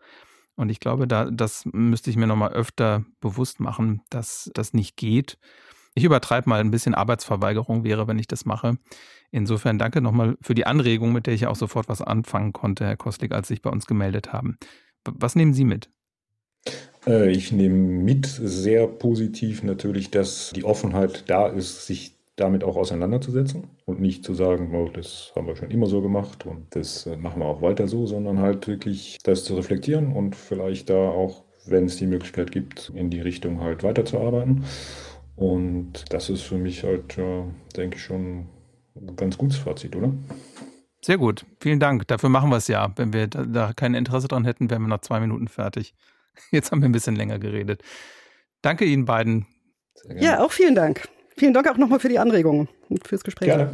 Und 0.55 0.69
ich 0.69 0.79
glaube, 0.79 1.09
da, 1.09 1.29
das 1.29 1.65
müsste 1.65 2.09
ich 2.09 2.15
mir 2.15 2.27
nochmal 2.27 2.53
öfter 2.53 3.03
bewusst 3.19 3.59
machen, 3.59 4.01
dass 4.09 4.49
das 4.53 4.73
nicht 4.73 4.95
geht. 4.95 5.37
Ich 5.97 6.03
übertreibe 6.03 6.47
mal 6.47 6.59
ein 6.59 6.69
bisschen 6.69 6.93
Arbeitsverweigerung 6.93 7.83
wäre, 7.83 8.07
wenn 8.07 8.19
ich 8.19 8.27
das 8.27 8.45
mache. 8.45 8.77
Insofern 9.31 9.79
danke 9.79 9.99
nochmal 9.99 10.37
für 10.41 10.53
die 10.53 10.67
Anregung, 10.67 11.11
mit 11.11 11.25
der 11.25 11.33
ich 11.33 11.47
auch 11.47 11.55
sofort 11.55 11.89
was 11.89 12.03
anfangen 12.03 12.53
konnte, 12.53 12.85
Herr 12.85 12.97
Kostlik, 12.97 13.31
als 13.31 13.47
Sie 13.47 13.55
sich 13.55 13.63
bei 13.63 13.71
uns 13.71 13.87
gemeldet 13.87 14.31
haben. 14.31 14.59
Was 15.05 15.35
nehmen 15.35 15.55
Sie 15.55 15.65
mit? 15.65 15.89
Äh, 17.07 17.31
ich 17.31 17.51
nehme 17.51 17.75
mit 17.77 18.27
sehr 18.27 18.85
positiv 18.85 19.63
natürlich, 19.63 20.11
dass 20.11 20.51
die 20.55 20.65
Offenheit 20.65 21.23
da 21.31 21.47
ist, 21.47 21.87
sich 21.87 22.13
damit 22.35 22.63
auch 22.63 22.75
auseinanderzusetzen 22.75 23.63
und 23.85 23.99
nicht 23.99 24.23
zu 24.23 24.35
sagen, 24.35 24.75
oh, 24.75 24.89
das 24.93 25.33
haben 25.35 25.47
wir 25.47 25.55
schon 25.55 25.71
immer 25.71 25.87
so 25.87 26.03
gemacht 26.03 26.45
und 26.45 26.67
das 26.75 27.07
äh, 27.07 27.17
machen 27.17 27.41
wir 27.41 27.47
auch 27.47 27.63
weiter 27.63 27.87
so, 27.87 28.05
sondern 28.05 28.37
halt 28.37 28.67
wirklich 28.67 29.17
das 29.23 29.43
zu 29.43 29.55
reflektieren 29.55 30.11
und 30.13 30.35
vielleicht 30.35 30.91
da 30.91 31.09
auch, 31.09 31.43
wenn 31.65 31.85
es 31.85 31.97
die 31.97 32.05
Möglichkeit 32.05 32.51
gibt, 32.51 32.91
in 32.93 33.09
die 33.09 33.21
Richtung 33.21 33.61
halt 33.61 33.81
weiterzuarbeiten. 33.81 34.63
Und 35.37 36.11
das 36.11 36.29
ist 36.29 36.41
für 36.41 36.57
mich 36.57 36.83
halt, 36.83 37.15
denke 37.77 37.95
ich, 37.95 38.03
schon 38.03 38.47
ganz 39.15 39.37
gutes 39.37 39.57
Fazit, 39.57 39.95
oder? 39.95 40.11
Sehr 41.01 41.17
gut, 41.17 41.45
vielen 41.59 41.79
Dank. 41.79 42.07
Dafür 42.07 42.29
machen 42.29 42.49
wir 42.49 42.57
es 42.57 42.67
ja. 42.67 42.91
Wenn 42.95 43.13
wir 43.13 43.27
da, 43.27 43.45
da 43.45 43.73
kein 43.73 43.93
Interesse 43.93 44.27
dran 44.27 44.45
hätten, 44.45 44.69
wären 44.69 44.81
wir 44.81 44.89
nach 44.89 45.01
zwei 45.01 45.19
Minuten 45.19 45.47
fertig. 45.47 45.93
Jetzt 46.51 46.71
haben 46.71 46.81
wir 46.81 46.89
ein 46.89 46.91
bisschen 46.91 47.15
länger 47.15 47.39
geredet. 47.39 47.83
Danke 48.61 48.85
Ihnen 48.85 49.05
beiden. 49.05 49.45
Ja, 50.15 50.43
auch 50.43 50.51
vielen 50.51 50.75
Dank. 50.75 51.07
Vielen 51.37 51.53
Dank 51.53 51.69
auch 51.69 51.77
nochmal 51.77 51.99
für 51.99 52.09
die 52.09 52.17
Anregungen 52.17 52.67
und 52.89 53.07
fürs 53.07 53.23
Gespräch. 53.23 53.49
Gerne. 53.49 53.71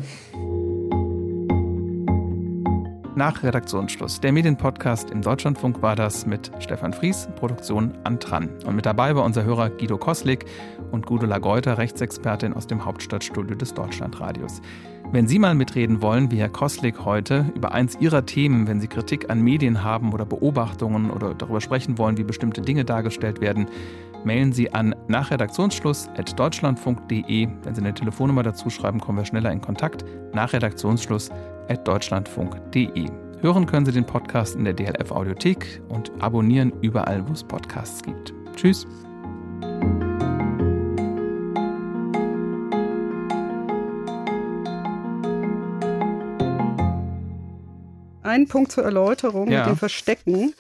Nach 3.16 3.44
Redaktionsschluss. 3.44 4.22
Der 4.22 4.32
Medienpodcast 4.32 5.12
im 5.12 5.22
Deutschlandfunk 5.22 5.84
war 5.84 5.96
das 5.96 6.26
mit 6.26 6.52
Stefan 6.58 6.94
Fries, 6.94 7.28
Produktion 7.36 7.94
Antran. 8.04 8.50
Und 8.66 8.76
mit 8.76 8.88
dabei 8.88 9.16
war 9.16 9.24
unser 9.24 9.44
Hörer 9.44 9.70
Guido 9.70 10.00
Koslik 10.00 10.46
und 10.92 11.06
Gudula 11.06 11.38
Geuter, 11.38 11.78
Rechtsexpertin 11.78 12.54
aus 12.54 12.66
dem 12.66 12.84
Hauptstadtstudio 12.84 13.56
des 13.56 13.76
Deutschlandradios. 13.76 14.62
Wenn 15.12 15.28
Sie 15.28 15.38
mal 15.38 15.54
mitreden 15.54 16.02
wollen, 16.02 16.32
wie 16.32 16.38
Herr 16.38 16.50
Koslik 16.50 17.06
heute, 17.06 17.46
über 17.54 17.72
eins 17.72 17.96
Ihrer 18.00 18.26
Themen, 18.26 18.66
wenn 18.66 18.82
Sie 18.82 18.88
Kritik 18.88 19.30
an 19.30 19.42
Medien 19.42 19.84
haben 19.84 20.12
oder 20.12 20.26
Beobachtungen 20.26 21.12
oder 21.12 21.36
darüber 21.36 21.62
sprechen 21.62 22.00
wollen, 22.00 22.18
wie 22.18 22.24
bestimmte 22.24 22.62
Dinge 22.62 22.84
dargestellt 22.84 23.42
werden, 23.42 23.68
mailen 24.24 24.54
Sie 24.54 24.74
an 24.74 24.96
nach 25.08 25.30
Redaktionsschluss 25.30 26.10
at 26.18 26.40
deutschlandfunk.de. 26.40 27.48
Wenn 27.64 27.76
Sie 27.76 27.82
eine 27.82 27.94
Telefonnummer 27.94 28.42
dazu 28.42 28.72
schreiben, 28.72 29.00
kommen 29.00 29.20
wir 29.20 29.26
schneller 29.26 29.52
in 29.52 29.62
Kontakt. 29.62 30.04
Nach 30.34 30.52
Deutschlandfunk.de. 31.84 33.10
Hören 33.42 33.66
können 33.66 33.86
Sie 33.86 33.92
den 33.92 34.06
Podcast 34.06 34.56
in 34.56 34.64
der 34.64 34.74
DLF 34.74 35.12
Audiothek 35.12 35.82
und 35.90 36.12
abonnieren 36.20 36.72
überall, 36.82 37.28
wo 37.28 37.34
es 37.34 37.44
Podcasts 37.44 38.02
gibt. 38.02 38.34
Tschüss. 38.56 38.88
Ein 48.22 48.48
Punkt 48.48 48.72
zur 48.72 48.84
Erläuterung 48.84 49.52
ja. 49.52 49.60
mit 49.60 49.68
dem 49.68 49.78
Verstecken. 49.78 50.54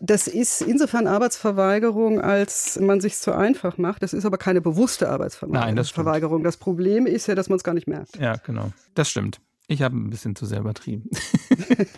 Das 0.00 0.26
ist 0.26 0.60
insofern 0.60 1.06
Arbeitsverweigerung, 1.06 2.20
als 2.20 2.78
man 2.80 3.00
sich 3.00 3.16
zu 3.16 3.32
einfach 3.32 3.78
macht. 3.78 4.02
Das 4.02 4.12
ist 4.12 4.26
aber 4.26 4.36
keine 4.36 4.60
bewusste 4.60 5.08
Arbeitsverweigerung. 5.08 5.66
Nein, 5.66 5.76
das, 5.76 5.90
Verweigerung. 5.90 6.42
das 6.42 6.56
Problem 6.56 7.06
ist 7.06 7.28
ja, 7.28 7.34
dass 7.34 7.48
man 7.48 7.56
es 7.56 7.64
gar 7.64 7.72
nicht 7.72 7.86
merkt. 7.86 8.16
Ja, 8.18 8.36
genau. 8.44 8.72
Das 8.94 9.08
stimmt. 9.08 9.40
Ich 9.68 9.82
habe 9.82 9.96
ein 9.96 10.10
bisschen 10.10 10.36
zu 10.36 10.46
sehr 10.46 10.60
übertrieben. 10.60 11.10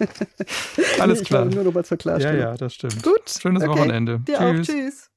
Alles 1.00 1.22
klar. 1.22 1.44
nur 1.44 1.64
noch 1.64 1.74
mal 1.74 1.84
zur 1.84 1.98
Klarstellung. 1.98 2.40
Ja, 2.40 2.50
ja, 2.50 2.56
das 2.56 2.74
stimmt. 2.74 3.02
Gut. 3.02 3.28
Schönes 3.28 3.62
okay. 3.62 3.72
Wochenende. 3.72 4.20
Dir 4.20 4.38
Tschüss. 4.38 4.68
auch. 4.68 4.72
Tschüss. 4.72 5.10